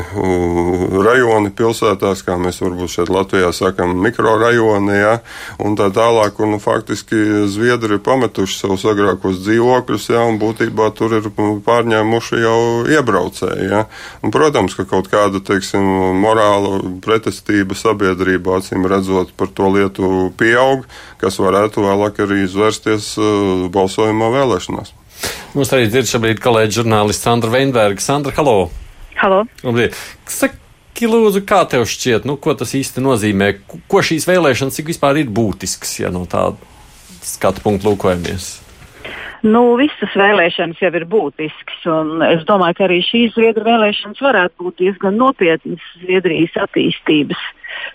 [1.07, 5.15] rajoni pilsētās, kā mēs varbūt šeit Latvijā sakam, mikrorajoni, ja,
[5.63, 10.91] un tā tālāk, un nu, faktiski Zviedri ir pametuši savus agrākos dzīvokļus, ja, un būtībā
[10.99, 11.29] tur ir
[11.67, 12.59] pārņēmuši jau
[12.93, 13.85] iebraucēji, ja.
[14.23, 15.85] Un, protams, ka kaut kāda, teiksim,
[16.23, 20.87] morāla pretestība sabiedrībā, acīm redzot, par to lietu pieaug,
[21.23, 23.15] kas varētu vēlāk arī izvērsties
[23.73, 25.02] balsojumā vēlēšanās.
[25.53, 28.01] Mums arī ir šobrīd kolēģi žurnālists Sandra Veinberga.
[28.01, 28.71] Sandra, halo!
[29.21, 29.43] Halo!
[29.61, 29.99] Labrīt!
[30.31, 33.53] Saki, lūdzu, kā tev šķiet, nu, ko tas īsti nozīmē?
[33.91, 36.57] Ko šīs vēlēšanas, cik vispār ir būtisks, ja no tāda
[37.27, 38.62] skatu punkta lūkojamies?
[39.43, 44.69] Nu, visas vēlēšanas jau ir būtiskas, un es domāju, ka arī šīs Zviedru vēlēšanas varētu
[44.69, 47.41] būt diezgan nopietnas Zviedrijas attīstības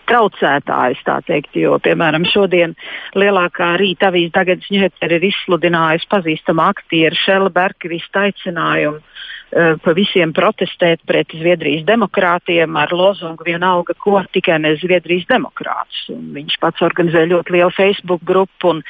[0.10, 2.75] traucētājs, tā teikt, jo, piemēram, šodien
[3.15, 10.36] lielākā rīta avīze tagad Ņēter ir izsludinājusi pazīstama aktiera Šela Berkvista aicinājumu uh, pa visiem
[10.36, 16.07] protestēt pret Zviedrijas demokrātiem ar lozungu vienalga, ko tikai ne Zviedrijas demokrātus.
[16.12, 18.83] Un viņš pats organizē ļoti lielu Facebook grupu un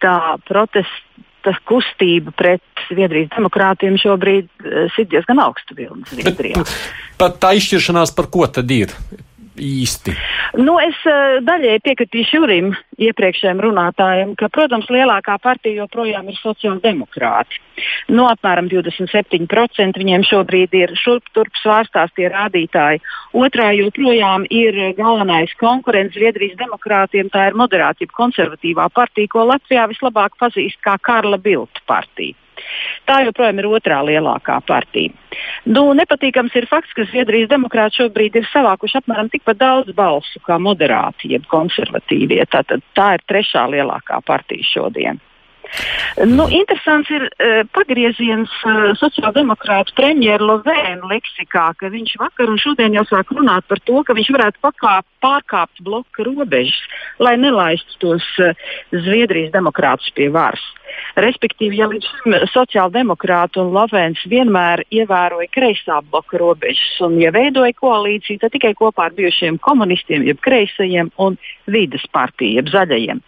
[0.00, 0.38] tā
[1.38, 6.64] protesta kustība pret Zviedrijas demokrātiem šobrīd uh, ir diezgan augstu vilni Zviedrijā.
[7.20, 8.92] Pat tā izšķiršanās par ko tad ir?
[9.58, 10.14] Īsti?
[10.58, 17.60] Nu, es uh, daļēji piekritīšu Jurim, iepriekšējiem runātājiem, ka, protams, lielākā partija joprojām ir sociāldemokrāti.
[18.08, 23.02] No nu, apmēram 27% viņiem šobrīd ir šurp turp svārstās tie rādītāji.
[23.38, 30.34] Otrā joprojām ir galvenais konkurents Zviedrijas demokrātiem, tā ir moderātība konservatīvā partija, ko Latvijā vislabāk
[30.40, 32.34] pazīst kā Karla Bilta partija.
[33.08, 35.14] Tā joprojām ir otrā lielākā partija.
[35.68, 40.58] Nu, nepatīkams ir fakts, ka Zviedrijas demokrāti šobrīd ir savākuši apmēram tikpat daudz balsu kā
[40.62, 42.42] moderāti, jeb konservatīvie.
[42.52, 45.22] Tātad tā ir trešā lielākā partija šodien.
[46.24, 52.96] Nu, interesants ir uh, pagrieziens uh, sociāldemokrāta premjera Lovēna leksikā, ka viņš vakar un šodien
[52.96, 56.80] jau sāk runāt par to, ka viņš varētu pakāp, pārkāpt bloka robežas,
[57.22, 58.56] lai nelaistu tos uh,
[58.90, 60.64] Zviedrijas demokrātus pie varas.
[61.18, 67.74] Respektīvi, ja līdz šim sociāldemokrāti un Lovēns vienmēr ievēroja kreisā bloka robežas un ja veidoja
[67.78, 73.22] koalīciju, tad tikai kopā ar bijušiem komunistiem, jeb kreisajiem un vidas partiju, jeb zaļajiem.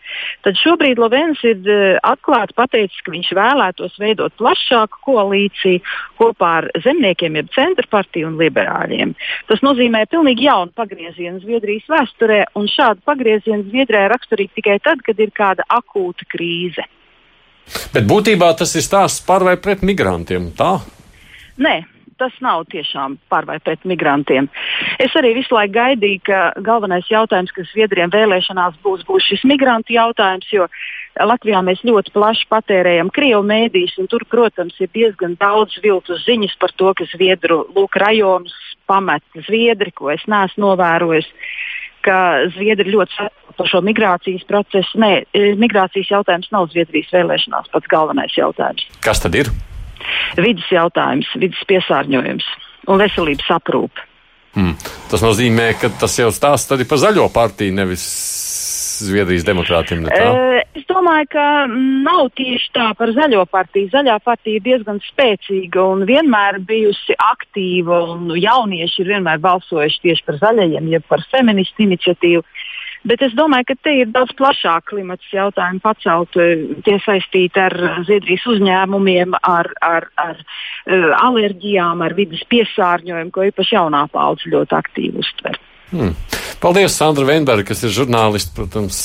[0.47, 1.65] Tad šobrīd Lovēns ir
[2.01, 5.81] atklājis atklāti pateicis, ka viņš vēlētos veidot plašāku koalīciju
[6.19, 9.15] kopā ar zemniekiem, jeb centra partiju un liberāļiem.
[9.49, 15.19] Tas nozīmē pilnīgi jaunu pagriezienu Zviedrijas vēsturē, un šādu pagriezienu Zviedrijai raksturīgi tikai tad, kad
[15.19, 16.87] ir kāda akūta krīze.
[17.95, 20.79] Bet būtībā tas ir stāsts par vai pret migrantiem, tā?
[21.61, 21.81] Nē,
[22.21, 24.49] tas nav tiešām par vai pret migrantiem.
[25.01, 29.97] Es arī visu laiku gaidīju, ka galvenais jautājums, kas Zviedrijiem vēlēšanās būs, būs šis migrantu
[29.97, 30.69] jautājums, jo
[31.17, 36.57] Latvijā mēs ļoti plaši patērējam krievu mēdīs, un tur, protams, ir diezgan daudz viltus ziņas
[36.61, 38.57] par to, ka Zviedru lūk, rajonus
[38.91, 41.29] pamet Zviedri, ko es neesmu novērojis
[42.07, 42.19] ka
[42.57, 45.01] Zviedri ļoti saprot par šo migrācijas procesu.
[45.01, 45.13] Nē,
[45.61, 48.87] migrācijas jautājums nav Zviedrijas vēlēšanās pats galvenais jautājums.
[49.05, 49.53] Kas tad ir?
[50.41, 52.47] vidas jautājums, vidas piesārņojums
[52.91, 54.07] un veselības aprūpe.
[54.57, 54.75] Hmm.
[55.11, 58.03] Tas nozīmē, ka tas jau stāsta par zaļo partiju, nevis
[59.09, 60.05] Zviedrijas demokrātiem.
[60.07, 63.91] E, es domāju, ka nav tieši tā par zaļo partiju.
[63.95, 70.27] Zaļā partija ir diezgan spēcīga un vienmēr bijusi aktīva, un jaunieši ir vienmēr balsojuši tieši
[70.29, 72.45] par zaļajiem, jeb par feministu iniciatīvu.
[73.09, 76.37] Bet es domāju, ka te ir daudz plašāk klimats jautājumi pacelt.
[76.37, 77.73] Eh, tie saistīti ar
[78.05, 84.77] Zviedrijas uzņēmumiem, ar, ar, ar uh, alerģijām, ar vidas piesārņojumu, ko īpaši jaunā paudze ļoti
[84.77, 85.61] aktīvi uztver.
[85.95, 86.13] Hmm.
[86.61, 88.97] Paldies, Sandra Veinberga, kas ir žurnālists, protams,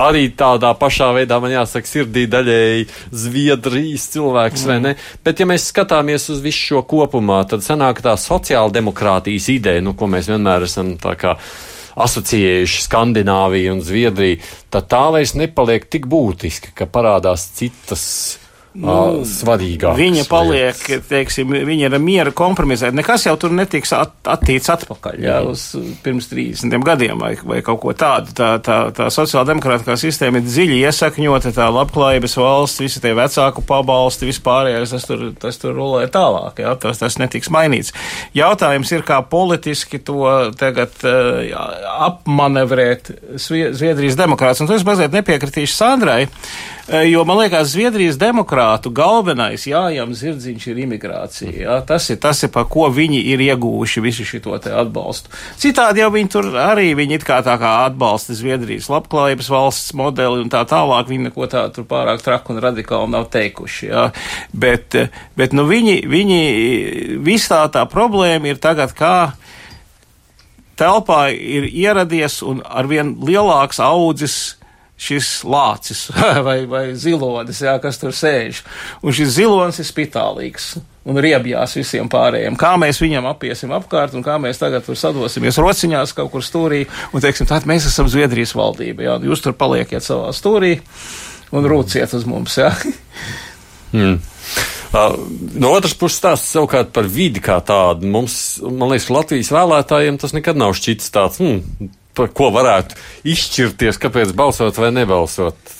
[0.00, 4.70] arī tādā pašā veidā, man jāsaka, sirdī daļēji Zviedrijas cilvēks, mm.
[4.70, 4.94] vai ne?
[5.20, 9.92] Bet, ja mēs skatāmies uz visu šo kopumā, tad sanāk tā sociāla demokrātijas ideja, nu,
[9.92, 11.36] ko mēs vienmēr esam tā kā
[12.00, 14.40] asociējuši Skandināviju un Zviedriju,
[14.72, 18.06] tad tā vairs nepaliek tik būtiski, ka parādās citas
[18.74, 19.96] nu, svarīgāk.
[19.98, 21.08] Viņa paliek, lietas.
[21.10, 22.94] teiksim, viņa ir miera kompromisēta.
[22.96, 25.64] Nekas jau tur netiks at, attīts atpakaļ, jā, uz
[26.04, 28.32] pirms 30 gadiem vai, vai kaut ko tādu.
[28.38, 34.30] Tā, tā, tā sociāldemokrātiskā sistēma ir dziļi iesakņota, tā labklājības valsts, visi tie vecāku pabalsti,
[34.30, 37.92] vispārējais, tas tur, tas tur rulē tālāk, jā, tas, tas netiks mainīts.
[38.36, 40.24] Jautājums ir, kā politiski to
[40.60, 41.42] tagad uh,
[42.08, 46.22] apmanevrēt Zviedrijas demokrāts, un to es mazliet nepiekritīšu Sandrai.
[46.88, 48.18] Eh, jo man liekas, Zviedrijas
[48.62, 51.52] demokrātu galvenais jājams zirdziņš ir imigrācija.
[51.52, 51.76] Jā.
[51.86, 55.30] Tas, ir, tas ir, par ko viņi ir ieguvuši visu šo atbalstu.
[55.58, 60.42] Citādi jau viņi tur arī viņi it kā tā kā atbalsta Zviedrijas labklājības valsts modeli
[60.42, 61.08] un tā tālāk.
[61.08, 63.90] Viņi neko tādu tur pārāk traku un radikāli nav teikuši.
[63.90, 64.10] Jā.
[64.52, 64.96] Bet,
[65.36, 66.40] bet nu, viņi, viņi
[67.22, 69.32] viss tā tā problēma ir tagad kā
[70.78, 74.61] telpā ir ieradies un arvien lielāks audzis
[75.02, 76.06] šis lācis
[76.46, 78.62] vai, vai zilonis, jā, kas tur sēž.
[79.02, 80.72] Un šis zilonis ir spitālīgs
[81.08, 82.56] un riebjās visiem pārējiem.
[82.60, 86.84] Kā mēs viņam apiesim apkārt un kā mēs tagad tur sadosimies rociņās kaut kur stūrī
[87.12, 90.76] un teiksim, tā mēs esam Zviedrijas valdība, jā, jūs tur paliekiet savā stūrī
[91.52, 92.70] un rūciet uz mums, jā.
[93.92, 94.14] Mm.
[94.92, 95.18] Uh,
[95.60, 98.08] no otras puses, stāsts savukārt par vidi kā tādu.
[98.08, 98.34] Mums,
[98.64, 102.98] man liekas, Latvijas vēlētājiem tas nekad nav šķits tāds, mm, par ko varētu
[103.32, 105.76] izšķirties, kāpēc balsot vai nebalsot.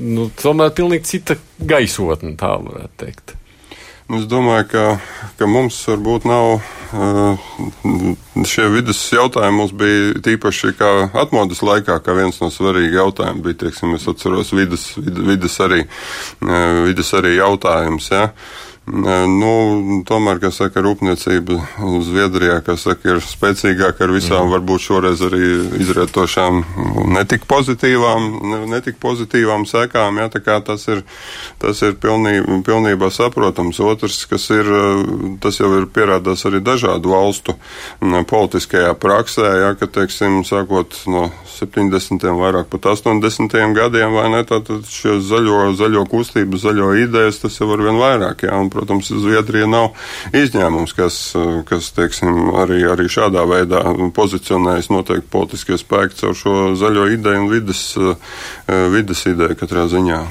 [0.00, 3.36] Nu, tomēr pilnīgi cita gaisotne, tā varētu teikt.
[4.10, 4.84] Es domāju, ka,
[5.38, 7.50] ka mums varbūt nav uh,
[8.50, 9.58] šie vidas jautājumi.
[9.60, 10.88] Mums bija tīpaši kā
[11.22, 15.84] atmodas laikā, kā viens no svarīgiem jautājumiem bija, teiksim, es atceros vidas, vidas, arī,
[16.42, 18.10] uh, vidas arī jautājums.
[18.10, 18.32] Ja?
[18.88, 21.58] Nu, tomēr, kā saka, rūpniecība
[22.02, 24.54] Zviedrijā, kas saka, ir spēcīgāka ar visām, mm.
[24.54, 26.62] varbūt šoreiz arī izrietošām
[27.12, 28.26] netik pozitīvām,
[28.72, 30.18] netik pozitīvām sekām.
[30.18, 31.04] Jā, tā kā tas ir,
[31.62, 33.78] tas ir pilnībā, pilnībā saprotams.
[33.84, 34.72] Otrs, kas ir,
[35.44, 37.54] tas jau ir pierādās arī dažādu valstu
[38.00, 41.28] politiskajā praksē, jā, ka, teiksim, sākot no
[41.60, 42.26] 70.
[42.40, 43.54] vairāk pat 80.
[43.76, 48.46] gadiem, vai ne, tātad šie zaļo, zaļo kustību, zaļo idejas, tas jau ar vien vairāk,
[48.48, 49.90] jā, un, protams, Zviedrija nav
[50.36, 51.18] izņēmums, kas,
[51.68, 53.82] kas teiksim, arī, arī šādā veidā
[54.16, 57.84] pozicionējas noteikti politiskie spēki caur šo zaļo ideju un vidas,
[58.94, 60.22] vidas ideju katrā ziņā.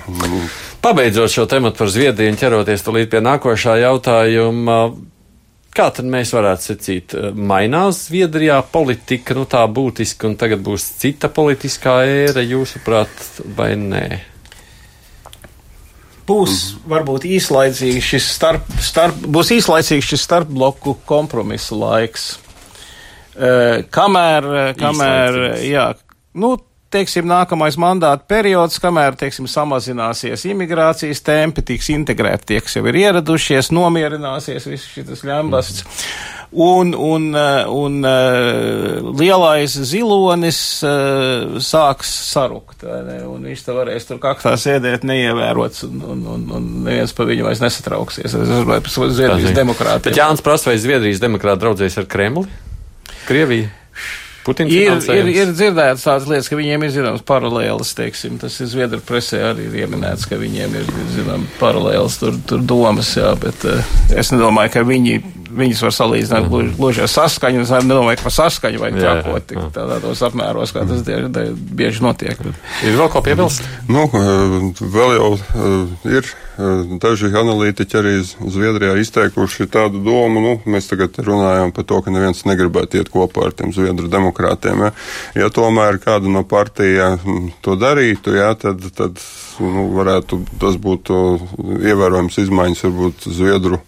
[0.82, 4.80] Pabeidzot šo tematu par Zviedriju un ķeroties tulīt pie nākošā jautājuma.
[5.70, 11.30] Kā tad mēs varētu secīt, mainās Zviedrijā politika, nu tā būtiski, un tagad būs cita
[11.30, 13.22] politiskā ēra, jūsuprāt,
[13.56, 14.06] vai nē?
[16.30, 16.60] Būs
[16.90, 22.32] varbūt īslaicīgs šis starp, starp, būs īslaicīgs šis starpbloku kompromisa laiks.
[23.40, 24.50] Uh, kamēr,
[24.80, 25.92] kamēr, jā,
[26.38, 26.56] nu,
[26.92, 33.00] teiksim, nākamais mandāta periods, kamēr, teiksim, samazināsies imigrācijas tempi, tiks integrēti tie, kas jau ir
[33.06, 35.86] ieradušies, nomierināsies viss šis ļambasts.
[35.86, 42.84] Mm un, un, eh, un eh, lielais zilonis eh, sāks sarukt.
[42.84, 47.46] Un viņš te varēs tur kaktā sēdēt neievērots, un, un, un, un neviens par viņu
[47.48, 48.34] vairs nesatrauksies.
[48.34, 50.10] Es domāju par Zviedrijas demokrātiem.
[50.10, 52.48] Bet Jānis prasa, vai Zviedrijas demokrāti draudzējas ar Kremli?
[53.28, 53.70] Krieviju?
[54.50, 58.70] Putins ir, ir, ir dzirdēts tādas lietas, ka viņiem ir zināmas paralēlas, teiksim, tas ir
[58.72, 63.68] Zviedru presē arī ir ieminēts, ka viņiem ir, zināmas paralēlas tur, tur domas, jā, bet
[63.68, 63.84] uh,
[64.16, 65.20] es nedomāju, ka viņi,
[65.60, 66.76] viņas var salīdzināt mm -hmm.
[66.78, 71.06] gluži ar saskaņu, es nedomāju, ka par saskaņu vajag trāpot tik tādos apmēros, kā tas
[71.08, 72.38] die, die, bieži notiek.
[72.44, 72.62] Bet.
[72.84, 73.66] Ir vēl ko piebilst?
[73.88, 74.08] Nu,
[74.80, 76.28] vēl jau uh, ir
[77.00, 82.44] Daži analītiķi arī Zviedrijā izteikuši tādu domu, nu, mēs tagad runājam par to, ka neviens
[82.44, 84.84] negribētu iet kopā ar tiem Zviedru demokrātiem.
[84.84, 84.92] Ja,
[85.40, 87.14] ja tomēr kāda no partija
[87.64, 89.24] to darītu, ja, tad, tad
[89.64, 93.80] nu, varētu tas būt ievērojams izmaiņas varbūt Zviedru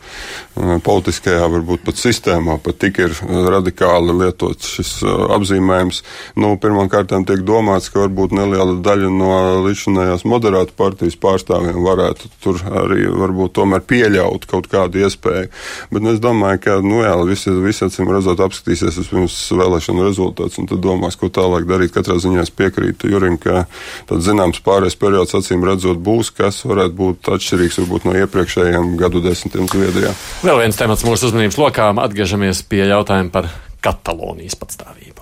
[0.85, 3.15] politiskajā, varbūt pat sistēmā, pat tik ir
[3.51, 4.91] radikāli lietots šis
[5.37, 6.01] apzīmējums.
[6.41, 9.31] Nu, Pirmkārt, tiek domāts, ka varbūt neliela daļa no
[9.65, 15.49] līdzinājās moderātu partijas pārstāvjiem varētu tur arī varbūt tomēr pieļaut kaut kādu iespēju.
[15.91, 20.59] Bet nu, es domāju, ka, nu jā, visi, visi acīm redzot apskatīsies vispirms vēlēšanu rezultātus
[20.61, 21.93] un tad domās, ko tālāk darīt.
[21.95, 23.65] Katrā ziņā es piekrītu Jurim, ka
[24.09, 29.23] tāds zināms pārējais periods acīm redzot būs, kas varētu būt atšķirīgs varbūt no iepriekšējiem gadu
[29.25, 30.13] desmitiem Zviedrijā.
[30.45, 32.01] Vēl viens temats mūsu uzmanības lokām.
[32.03, 33.51] Atgriežamies pie jautājuma par
[33.81, 35.20] Katalonijas patstāvību.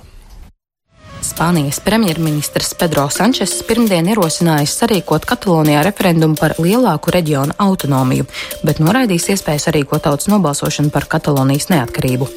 [1.22, 8.28] Spānijas premjerministrs Pedro Sančes pirmdien ierosinājis sarīkot Katalonijā referendumu par lielāku reģionu autonomiju,
[8.64, 12.30] bet noraidījis iespēju sarīkot tautas nobalsošanu par Katalonijas neatkarību.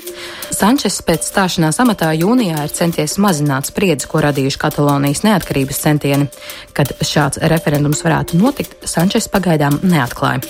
[0.51, 6.27] Sančes pēc stāšanās amatā jūnijā ir centies mazināt spriedzi, ko radījuši Katalonijas neatkarības centieni.
[6.75, 10.43] Kad šāds referendums varētu notikt, Sančes pagaidām neatklāja.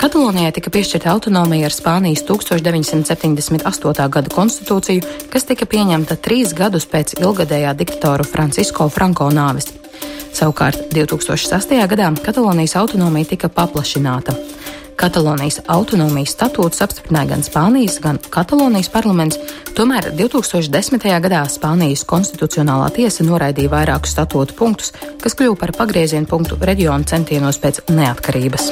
[0.00, 4.08] Katalonijai tika piešķirta autonomija ar Spānijas 1978.
[4.08, 9.68] gada konstitūciju, kas tika pieņemta trīs gadus pēc ilgadējā diktatora Francisko Franko nāves.
[10.32, 11.86] Savukārt 2008.
[11.90, 14.36] gadā Katalonijas autonomija tika paplašināta.
[15.00, 19.38] Katalonijas autonomijas statūtus apstiprināja gan Spānijas, gan Katalonijas parlaments,
[19.76, 21.06] tomēr 2010.
[21.24, 24.92] gadā Spānijas konstitucionālā tiesa noraidīja vairākus statūtu punktus,
[25.22, 28.68] kas kļuva par pagrieziena punktu reģionu centienos pēc neatkarības.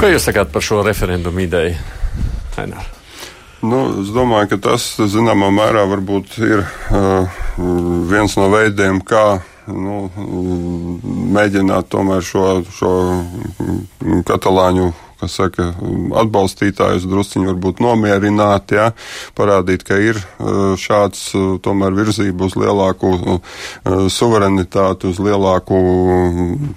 [0.00, 1.74] Ko jūs sakāt par šo referendumu ideju?
[2.62, 2.86] Ainēr?
[3.60, 7.42] Nu, es domāju, ka tas zināmā mērā varbūt ir uh,
[8.08, 10.06] viens no veidiem, kā nu,
[11.36, 12.94] mēģināt tomēr šo, šo
[14.24, 14.88] katalāņu
[15.20, 15.70] kas saka,
[16.20, 18.90] atbalstītājus drusciņi varbūt nomierināt, ja,
[19.38, 23.58] parādīt, ka ir uh, šāds uh, tomēr virzība uz lielāku uh,
[24.12, 25.80] suverenitāti, uz lielāku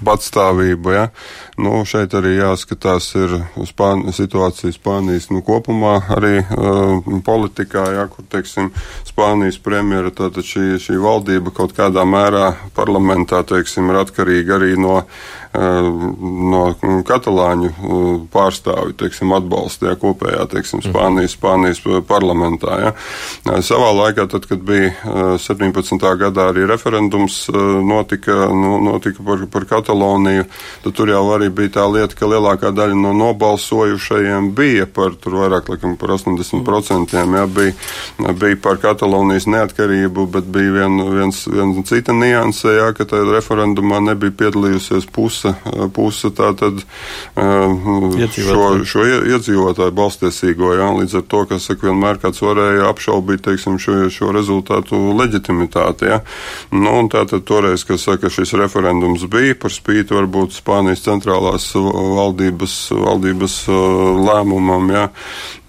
[0.06, 0.94] patstāvību.
[0.94, 1.08] Ja.
[1.62, 3.38] Nu, šeit arī jāskatās ir
[3.70, 8.72] Spān situācija Spānijas nu, kopumā, arī uh, politikā, ja, kur, teiksim,
[9.08, 15.00] Spānijas premjera, tātad šī, šī valdība kaut kādā mērā parlamentā, teiksim, ir atkarīga arī no
[15.02, 15.08] uh,
[15.54, 16.64] no
[17.06, 17.70] katalāņu
[18.34, 22.78] pārstāvju teiksim, atbalsta ja, kopējā teiksim, Spānijas, Spānijas parlamentā.
[22.82, 22.94] Ja.
[23.66, 24.92] Savā laikā, tad, kad bija
[25.42, 25.98] 17.
[26.22, 30.48] gadā arī referendums notika, notika par, par Kataloniju,
[30.86, 35.40] tad tur jau arī bija tā lieta, ka lielākā daļa no nobalsojušajiem bija par tur
[35.44, 37.14] vairāk laikam, par 80%.
[37.14, 37.74] Ja, bija,
[38.40, 44.02] bija par Katalonijas neatkarību, bet bija vien, viens, viens cita nianse, ja, ka tajā referendumā
[44.04, 45.54] nebija piedalījusies puse puse,
[45.94, 46.30] puse
[48.28, 50.74] tātad šo, šo iedzīvotāju balstiesīgo.
[50.78, 56.10] Jā, līdz ar to, kas saka, vienmēr kāds varēja apšaubīt, teiksim, šo, šo rezultātu leģitimitāti.
[56.12, 56.22] Jā.
[56.74, 62.78] Nu, un tātad toreiz, kas saka, šis referendums bija par spīti varbūt Spānijas centrālās valdības,
[63.04, 63.60] valdības
[64.28, 65.08] lēmumam, jā.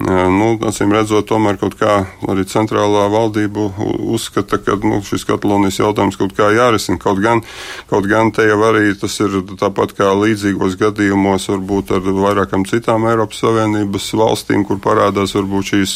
[0.04, 1.94] Nu, acīm redzot, tomēr kaut kā
[2.28, 3.70] arī centrālā valdība
[4.12, 6.98] uzskata, ka nu, šis Katalonijas jautājums kaut kā jārisina.
[7.00, 7.40] Kaut gan,
[7.88, 12.10] kaut gan te jau arī tas ir tāpat kā līdzīgos gadījumos, varbūt ar
[12.44, 15.94] vairākām citām Eiropas Savienības valstīm, kur parādās varbūt šīs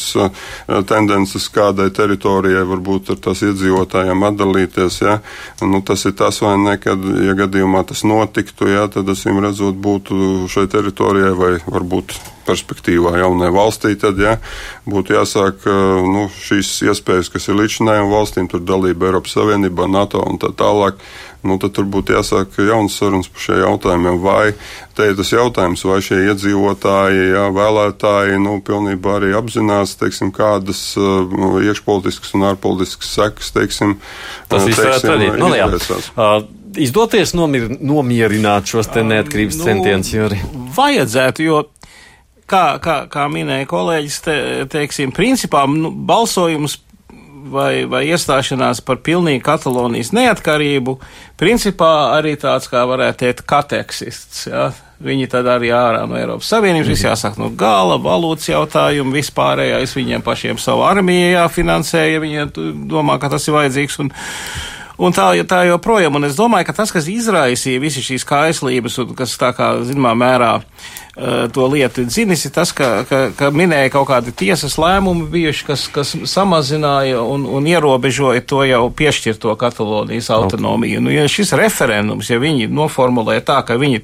[0.89, 5.01] tendences kādai teritorijai, varbūt ar tās iedzīvotājiem atdalīties.
[5.01, 5.19] Ja?
[5.61, 9.75] Nu, tas ir tas, vai ne, kad, ja gadījumā tas notiktu, ja, tad, acīm redzot,
[9.75, 12.17] būtu šai teritorijai vai varbūt
[12.49, 14.39] perspektīvā jaunai valstī, tad ja,
[14.89, 15.67] būtu jāsāk
[16.09, 20.97] nu, šīs iespējas, kas ir līdzinājām valstīm, tur dalība Eiropas Savienībā, NATO un tā tālāk.
[21.39, 24.17] Nu, tad tur būtu jāsāk jaunas sarunas par šiem jautājumiem.
[24.19, 24.51] Vai
[24.97, 30.81] te ir tas jautājums, vai šie iedzīvotāji, jā, vēlētāji, nu, pilnībā arī apzinās, teiksim, kādas
[30.99, 33.95] uh, iekšpolitiskas un ārpolitiskas sekas, teiksim,
[34.51, 35.39] tas viss varētu radīt.
[35.39, 35.69] Nu, jā.
[36.11, 36.43] Uh,
[36.79, 40.41] izdoties nomir, nomierināt šos te neatkarības nu, centienus, jo arī.
[40.75, 41.63] Vajadzētu, jo
[42.49, 44.37] kā, kā, kā minēja kolēģis, te,
[44.75, 46.81] teiksim, principā nu, balsojums
[47.51, 50.97] vai, vai iestāšanās par pilnīgu Katalonijas neatkarību,
[51.39, 54.47] principā arī tāds, kā varētu teikt, kateksists.
[54.49, 54.69] Ja?
[54.99, 60.25] Viņi tad arī ārā no Eiropas Savienības, viss jāsāk no gala, valūtas jautājumu, vispārējais viņiem
[60.25, 62.49] pašiem savu armiju jāfinansē, ja viņi
[62.91, 64.03] domā, ka tas ir vajadzīgs.
[64.03, 64.13] Un,
[64.99, 69.13] Un tā, tā joprojām, un es domāju, ka tas, kas izraisīja visas šīs kaislības, un
[69.15, 70.89] kas tā kā, zināmā mērā, uh,
[71.53, 75.85] to lietu dzinis, ir tas, ka, ka, ka minēja kaut kādi tiesas lēmumi bijuši, kas,
[75.91, 81.01] kas samazināja un, un ierobežoja to jau piešķirto Katalonijas autonomiju.
[81.03, 84.03] Nu, ja šis referendums, ja viņi noformulē tā, ka, viņi,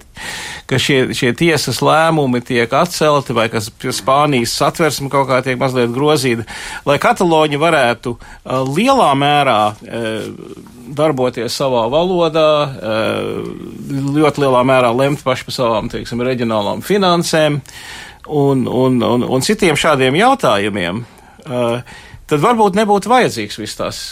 [0.67, 5.93] ka šie, šie tiesas lēmumi tiek atcelti vai ka Spānijas satversme kaut kā tiek mazliet
[5.95, 6.47] grozīta,
[6.87, 13.39] lai Kataloņi varētu uh, lielā mērā uh, darboties savā valodā, eh,
[14.15, 17.04] ļoti lielā mērā lemt paši par savām, teiksim, reģionālām finansēm
[18.27, 21.03] un, un, un, un citiem šādiem jautājumiem,
[21.45, 24.05] eh, tad varbūt nebūtu vajadzīgs viss tas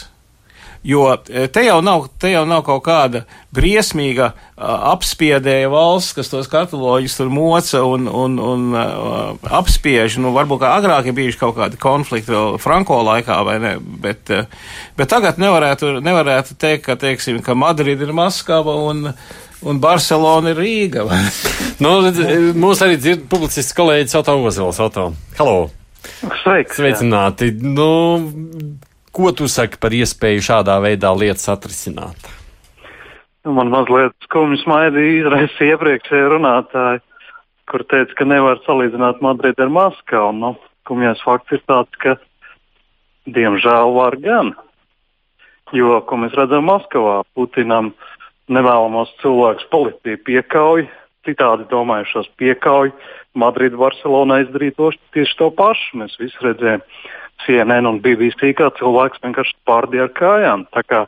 [0.84, 3.22] Jo e, te jau nav, te jau nav kaut kāda
[3.56, 8.76] briesmīga uh, apspiedēja valsts, kas tos kataloģus tur moca un, un, un
[9.48, 10.18] apspiež.
[10.20, 13.74] Nu, varbūt kā agrāk ir bijuši kaut kādi konflikti vēl Franko laikā, vai ne?
[13.80, 14.34] Bet,
[15.00, 19.14] bet tagad nevarētu, nevarētu teikt, ka, teiksim, ka Madrida ir Maskava un,
[19.66, 21.06] un Barcelona ir Rīga.
[21.84, 21.94] nu,
[22.60, 24.82] mūs arī dzird publicists kolēģis Otto Ozols.
[24.84, 25.12] Otto.
[25.40, 25.70] Halo!
[26.44, 26.78] Sveiks!
[26.80, 27.52] Sveicināti!
[27.64, 27.90] Nu,
[29.16, 32.30] ko tu saki par iespēju šādā veidā lietas atrisināt?
[33.44, 37.02] Nu, man mazliet skumji smaidīja izraisīja iepriekšējā runātāja,
[37.72, 40.32] kur teica, ka nevar salīdzināt Madridi ar Maskavu.
[40.40, 40.54] Nu,
[40.84, 42.16] skumjais fakts ir tāds, ka
[43.28, 44.54] diemžēl var gan.
[45.74, 47.94] Jo, ko mēs redzam Maskavā, Putinam
[48.52, 50.88] nevēlamos cilvēkus policija piekauj,
[51.28, 52.92] citādi domājušos piekauj.
[53.40, 56.02] Madrida, Barcelona izdarīja to, tieši to pašu.
[56.04, 56.84] Mēs visi redzējām
[57.46, 60.66] CNN un BBC, kā cilvēks vienkārši pārdīja ar kājām.
[60.76, 61.02] Tā kā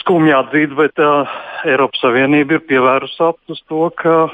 [0.00, 1.28] skumji atzīt, bet uh,
[1.68, 4.28] Eiropas Savienība ir pievērusi uz to, ka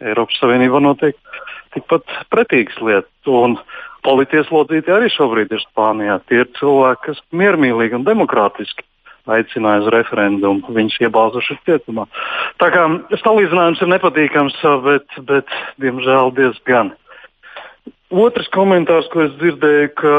[0.00, 1.16] Eiropas Savienība notiek
[1.74, 3.10] tikpat pretīgas lietas.
[3.30, 3.58] Un
[4.04, 6.20] politieslodzīti arī šobrīd ir Spānijā.
[6.28, 8.86] Tie ir cilvēki, kas miermīlīgi un demokrātiski
[9.36, 10.74] aicināja uz referendumu.
[10.76, 12.06] Viņus iebāzuši cietumā.
[12.62, 12.86] Tā kā
[13.22, 16.94] salīdzinājums ir nepatīkams, bet, bet diemžēl diezgan.
[18.10, 20.14] Otrs komentārs, ko es dzirdēju, ka,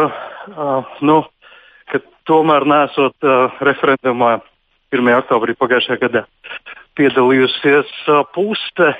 [0.55, 1.21] uh, nu,
[1.91, 1.99] ka
[2.29, 4.37] tomēr nesot uh, referendumā
[4.95, 5.09] 1.
[5.19, 6.25] oktobrī pagājušajā gadā
[6.99, 8.91] piedalījusies uh, puse.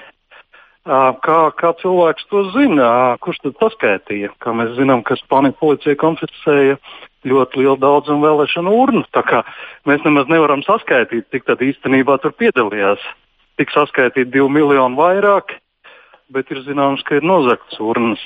[0.81, 2.87] Uh, kā, kā cilvēks to zina?
[2.87, 4.31] Uh, kurš tad paskaitīja?
[4.41, 6.79] Kā mēs zinām, ka Spānijas policija konfiscēja
[7.27, 9.03] ļoti lielu daudzumu vēlēšanu urnu.
[9.89, 13.03] Mēs nemaz nevaram saskaitīt, cik tad īstenībā tur piedalījās.
[13.59, 15.53] Tik saskaitīt divu miljonu vairāk,
[16.31, 18.21] bet ir zināms, ka ir nozagts urnas.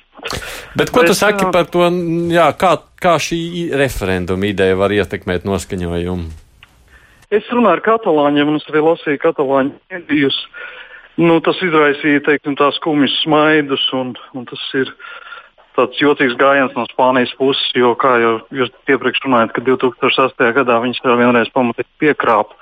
[0.78, 1.88] Bet ko bet, tu saki par to,
[2.32, 6.46] jā, kā, kā šī referenduma ideja var ietekmēt noskaņojumu?
[7.34, 10.38] Es runāju ar katalāņiem, un es arī lasīju katalāņu mēdījus.
[11.16, 14.92] Nu, tas izraisīja teiksim, tās skumjas smaidus, un, un tas ir
[15.76, 20.54] tāds jocīgs gājiens no Spānijas puses, jo, kā jau jūs iepriekš runājat, ka 2008.
[20.60, 22.58] gadā viņas vēl vienreiz pamatīgi piekrāpa.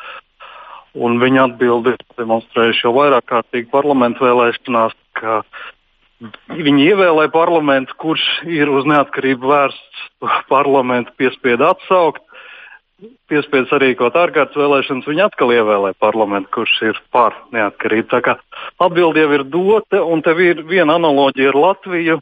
[0.93, 5.39] Un viņa atbildi demonstrējuši jau vairāk kārtīgi parlamentu vēlēšanās, ka
[6.53, 10.03] viņi ievēlēja parlamentu, kurš ir uz neatkarību vērsts
[10.51, 12.21] parlamentu piespiedu atsaukt.
[13.27, 18.07] Piespiedu sarīkot ārkārtas vēlēšanas, viņi atkal ievēlēja parlamentu, kurš ir par neatkarību.
[18.13, 18.37] Tā kā
[18.85, 22.19] atbildi jau ir dota, un tev ir viena analoģija ar Latviju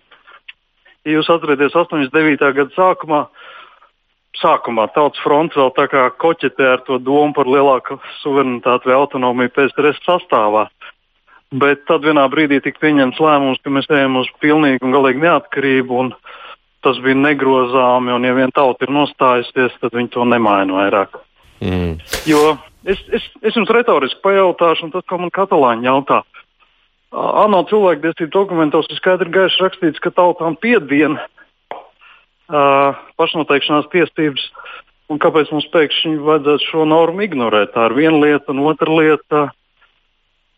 [1.06, 2.52] ja jūs atcerieties 89.
[2.58, 3.22] gada sākumā,
[4.42, 9.54] sākumā Tautas fronts vēl tā kā koķetē ar to domu par lielāku suverenitāti vai autonomiju
[9.56, 10.68] PSRS sastāvā.
[11.52, 15.98] Bet tad vienā brīdī tika pieņemts lēmums, ka mēs ejam uz pilnīgu un galīgu neatkarību,
[16.06, 16.14] un
[16.86, 21.20] tas bija negrozāmi, un ja vien tauta ir nostājusies, tad viņi to nemaina vairāk.
[21.62, 21.98] Mm.
[22.26, 22.56] Jo
[22.88, 26.22] es, es, es jums retoriski pajautāšu, un tas, ko man katalāņi jautā,
[27.12, 34.46] ANO cilvēktiesību dokumentos ir skaidri gaiši rakstīts, ka tautām piediena uh, pašnoteikšanās tiesības.
[35.12, 37.74] Un kāpēc mums pēkšņi vajadzētu šo normu ignorēt?
[37.76, 39.42] Tā ir viena lieta, un otra lieta.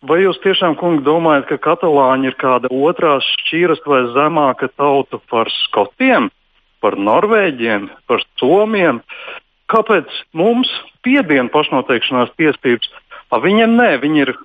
[0.06, 5.50] Vai jūs tiešām, kungi, domājat, ka katalāņi ir kāda otrā šķīras vai zemāka tauta par
[5.64, 6.28] skotiem,
[6.84, 9.00] par norvēģiem, par somiem?
[9.74, 10.70] Kāpēc mums
[11.08, 12.92] piediena pašnoteikšanās tiesības,
[13.34, 14.36] a viņiem nē, viņi ir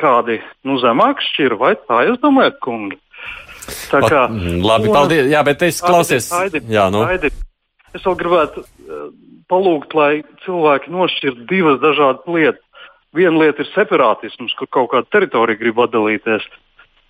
[0.00, 2.98] kādi nu, zemāki šķiri, vai tā jūs domājat, kungi?
[3.90, 5.30] Tā kā, Pat, labi, un, paldies.
[5.32, 6.28] Jā, bet es klausies.
[6.36, 7.02] Aidi, jā, nu.
[7.06, 7.32] Aidi,
[7.96, 9.08] es vēl gribētu uh,
[9.50, 12.62] palūgt, lai cilvēki nošķirtu divas dažādas lietas.
[13.16, 16.44] Viena lieta ir separātisms, kur kaut kāda teritorija grib atdalīties.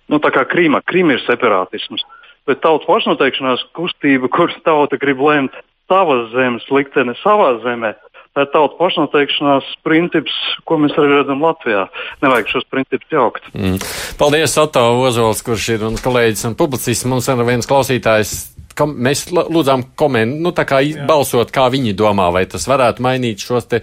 [0.07, 2.05] Nu, tā kā Krīma, Krīma ir separātisms.
[2.47, 5.57] Bet tautas pašnoteikšanās kustība, kur tauta grib lemt
[5.91, 7.91] savas zemes likteni savā zemē,
[8.37, 10.35] tā ir tauta pašnoteikšanās princips,
[10.69, 11.87] ko mēs arī redzam Latvijā.
[12.21, 13.47] Nevajag šos principus jaukt.
[13.57, 13.79] Mm.
[14.19, 17.07] Paldies, Oto Ozols, kurš ir un kolēģis un publicists.
[17.09, 18.35] Mums ir viens klausītājs.
[18.77, 21.07] Kom, mēs lūdzām komentēt, nu, tā kā Jā.
[21.09, 23.81] balsot, kā viņi domā, vai tas varētu mainīt šos te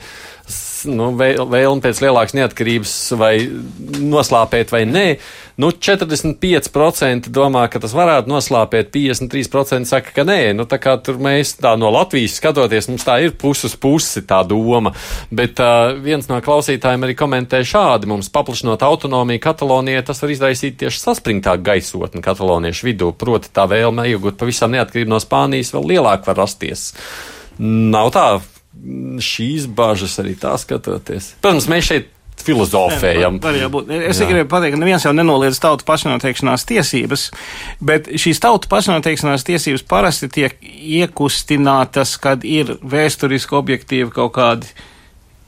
[0.89, 3.35] nu, vēlmi pēc lielākas neatkarības vai
[4.01, 5.07] noslāpēt vai nē.
[5.61, 10.39] Nu, 45% domā, ka tas varētu noslāpēt, 53% saka, ka nē.
[10.59, 14.41] Nu, tā kā tur mēs tā no Latvijas skatoties, mums tā ir puses pusi tā
[14.49, 14.95] doma.
[15.31, 18.11] Bet uh, viens no klausītājiem arī komentē šādi.
[18.11, 23.13] Mums paplašinot autonomiju Katalonijai, tas var izraisīt tieši saspringtāku gaisotni kataloniešu vidū.
[23.19, 26.91] Proti tā vēlme iegūt pavisam neatkarību no Spānijas vēl lielāk var rasties.
[27.63, 28.27] Nav tā,
[29.25, 31.35] šīs bažas arī tā skatoties.
[31.45, 32.11] Protams, mēs šeit
[32.45, 33.39] filozofējam.
[33.43, 37.29] Var, var es tikai gribēju pateikt, ka neviens jau nenoliedz tautu pašnoteikšanās tiesības,
[37.85, 44.75] bet šīs tautu pašnoteikšanās tiesības parasti tiek iekustinātas, kad ir vēsturiski objektīvi kaut kādi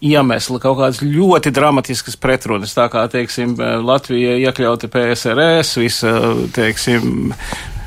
[0.06, 6.12] iemesli, kaut kādas ļoti dramatiskas pretrunas, tā kā, teiksim, Latvija iekļauta PSRS, visa,
[6.56, 7.32] teiksim,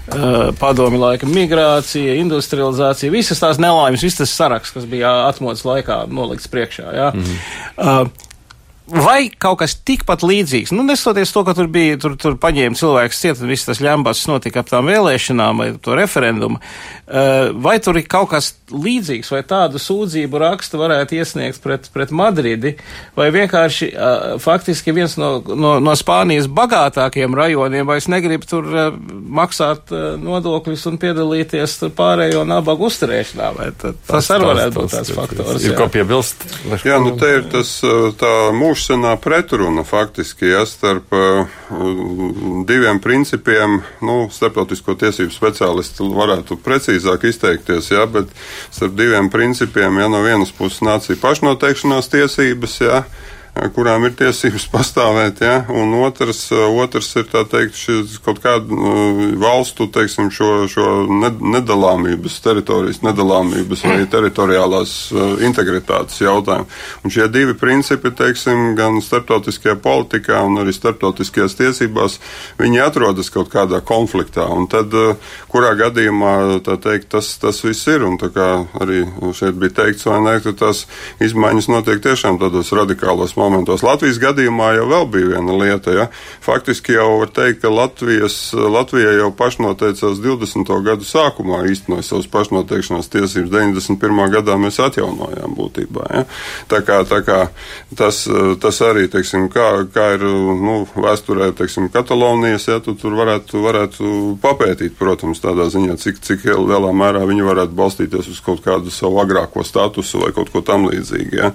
[0.09, 6.01] Uh, padomi laika migrācija, industrializācija, visas tās nelaimes, viss tas saraksts, kas bija atmodas laikā
[6.09, 6.87] nolikts priekšā.
[6.95, 7.11] Ja?
[7.13, 8.01] Mm -hmm.
[8.01, 8.28] uh,
[8.89, 13.21] vai kaut kas tikpat līdzīgs, nu, nesoties to, ka tur bija, tur, tur paņēma cilvēks
[13.21, 17.99] ciet, un viss tas ļambats notika ap tām vēlēšanām vai to referendumu, uh, vai tur
[17.99, 22.75] ir kaut kas līdzīgs, vai tādu sūdzību rakstu varētu iesniegt pret, pret Madridi,
[23.17, 28.89] vai vienkārši uh, faktiski viens no, no, no Spānijas bagātākiem rajoniem vairs negrib tur uh,
[29.39, 35.13] maksāt nodokļus un piedalīties tur pārējo nabagu uzturēšanā, vai tas, tas arī varētu būt tāds
[35.15, 35.65] faktors.
[35.65, 36.45] Ir ko piebilst?
[36.85, 37.75] Jā, nu te ir tas
[38.19, 38.33] tā
[38.79, 41.47] mūžsanā pretruna faktiski, ja starp uh,
[42.65, 48.31] diviem principiem, nu, starptautisko tiesību speciālisti varētu precīzāk izteikties, ja, bet
[48.71, 53.03] starp diviem principiem, ja no vienas puses nācija pašnoteikšanās tiesības, ja,
[53.75, 55.55] kurām ir tiesības pastāvēt, ja?
[55.73, 58.79] un otrs, otrs ir teikt, šis, kaut kāda
[59.39, 64.95] valstu teiksim, šo, šo nedalāmības, teritorijas nedalāmības vai teritoriālās
[65.45, 66.69] integritātes jautājumu.
[67.03, 72.19] Un šie divi principi, teiksim, gan starptautiskajā politikā, un arī starptautiskajās tiesībās,
[72.59, 74.47] viņi atrodas kaut kādā konfliktā.
[74.49, 74.93] Un tad,
[75.51, 76.35] kurā gadījumā
[76.69, 78.49] teikt, tas, tas viss ir, un tā kā
[78.81, 79.03] arī
[79.35, 80.85] šeit bija teikts, vai ne, ka tās
[81.23, 83.83] izmaiņas notiek tiešām tādos radikālos momentos momentos.
[83.85, 85.93] Latvijas gadījumā jau vēl bija viena lieta.
[85.95, 86.05] Ja?
[86.45, 90.69] Faktiski jau var teikt, ka Latvijas, Latvija jau pašnoteicās 20.
[90.85, 93.49] gadu sākumā īstenoja savas pašnoteikšanās tiesības.
[93.51, 94.21] 91.
[94.33, 96.05] gadā mēs atjaunojām būtībā.
[96.13, 96.23] Ja?
[96.69, 97.39] Tā kā, tā kā
[97.97, 98.21] tas,
[98.61, 100.25] tas arī, teiksim, kā, kā ir
[100.59, 106.45] nu, vēsturē, teiksim, Katalonijas, ja tu tur varētu, varētu papētīt, protams, tādā ziņā, cik, cik
[106.53, 110.87] lielā mērā viņi varētu balstīties uz kaut kādu savu agrāko statusu vai kaut ko tam
[110.89, 111.39] līdzīgu.
[111.39, 111.51] Ja?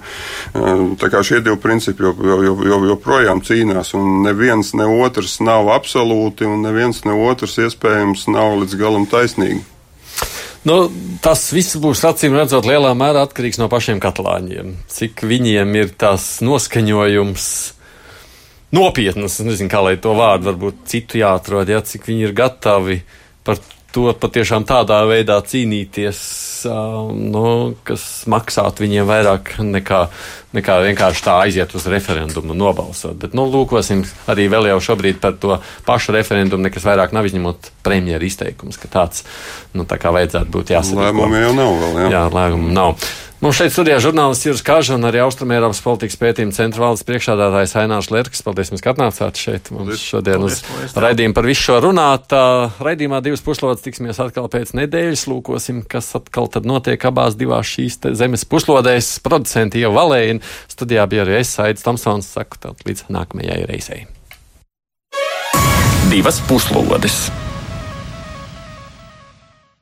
[0.99, 5.39] Tā kā šie divi principi principi joprojām jo, jo, jo cīnās, un neviens ne otrs
[5.39, 9.61] nav absolūti, un neviens ne otrs iespējams nav līdz galam taisnīgi.
[10.65, 10.89] Nu,
[11.21, 14.73] tas viss būs acīm redzot lielā mērā atkarīgs no pašiem katalāņiem.
[14.89, 17.45] Cik viņiem ir tas noskaņojums
[18.73, 23.03] nopietnas, nezinu, kā lai to vārdu varbūt citu jāatrod, ja, cik viņi ir gatavi
[23.45, 23.61] par
[23.93, 26.17] to patiešām tādā veidā cīnīties,
[26.65, 29.99] nu, kas maksātu viņiem vairāk nekā,
[30.57, 33.17] nekā vienkārši tā aiziet uz referendumu un nobalsot.
[33.21, 37.71] Bet, nu, lūkosim arī vēl jau šobrīd par to pašu referendumu, nekas vairāk nav izņemot
[37.85, 39.25] premjeru izteikums, ka tāds,
[39.77, 41.09] nu, tā kā vajadzētu būt jāsaka.
[41.09, 42.09] Lēmumu jau nav vēl, jā.
[42.17, 43.09] Jā, lēmumu nav.
[43.43, 48.07] Mums šeit studijā žurnālists Juris Kāža un arī Austrumēropas politikas pētījuma centra valdes priekšādātājs Ainārs
[48.13, 48.39] Lerks.
[48.45, 50.61] Paldies, ka atnācāt šeit mums šodien uz
[50.95, 52.31] raidījumu par visu šo runāt.
[52.79, 55.27] Raidījumā divas puslodes tiksimies atkal pēc nedēļas.
[55.27, 59.17] Lūkosim, kas atkal tad notiek abās divās šīs zemes puslodēs.
[59.25, 60.39] Producenti jau valēja.
[60.71, 62.31] Studijā bija arī es, Aits Tomsons.
[62.37, 64.05] Saku tad līdz nākamajai reizei.
[66.07, 67.25] Divas puslodes.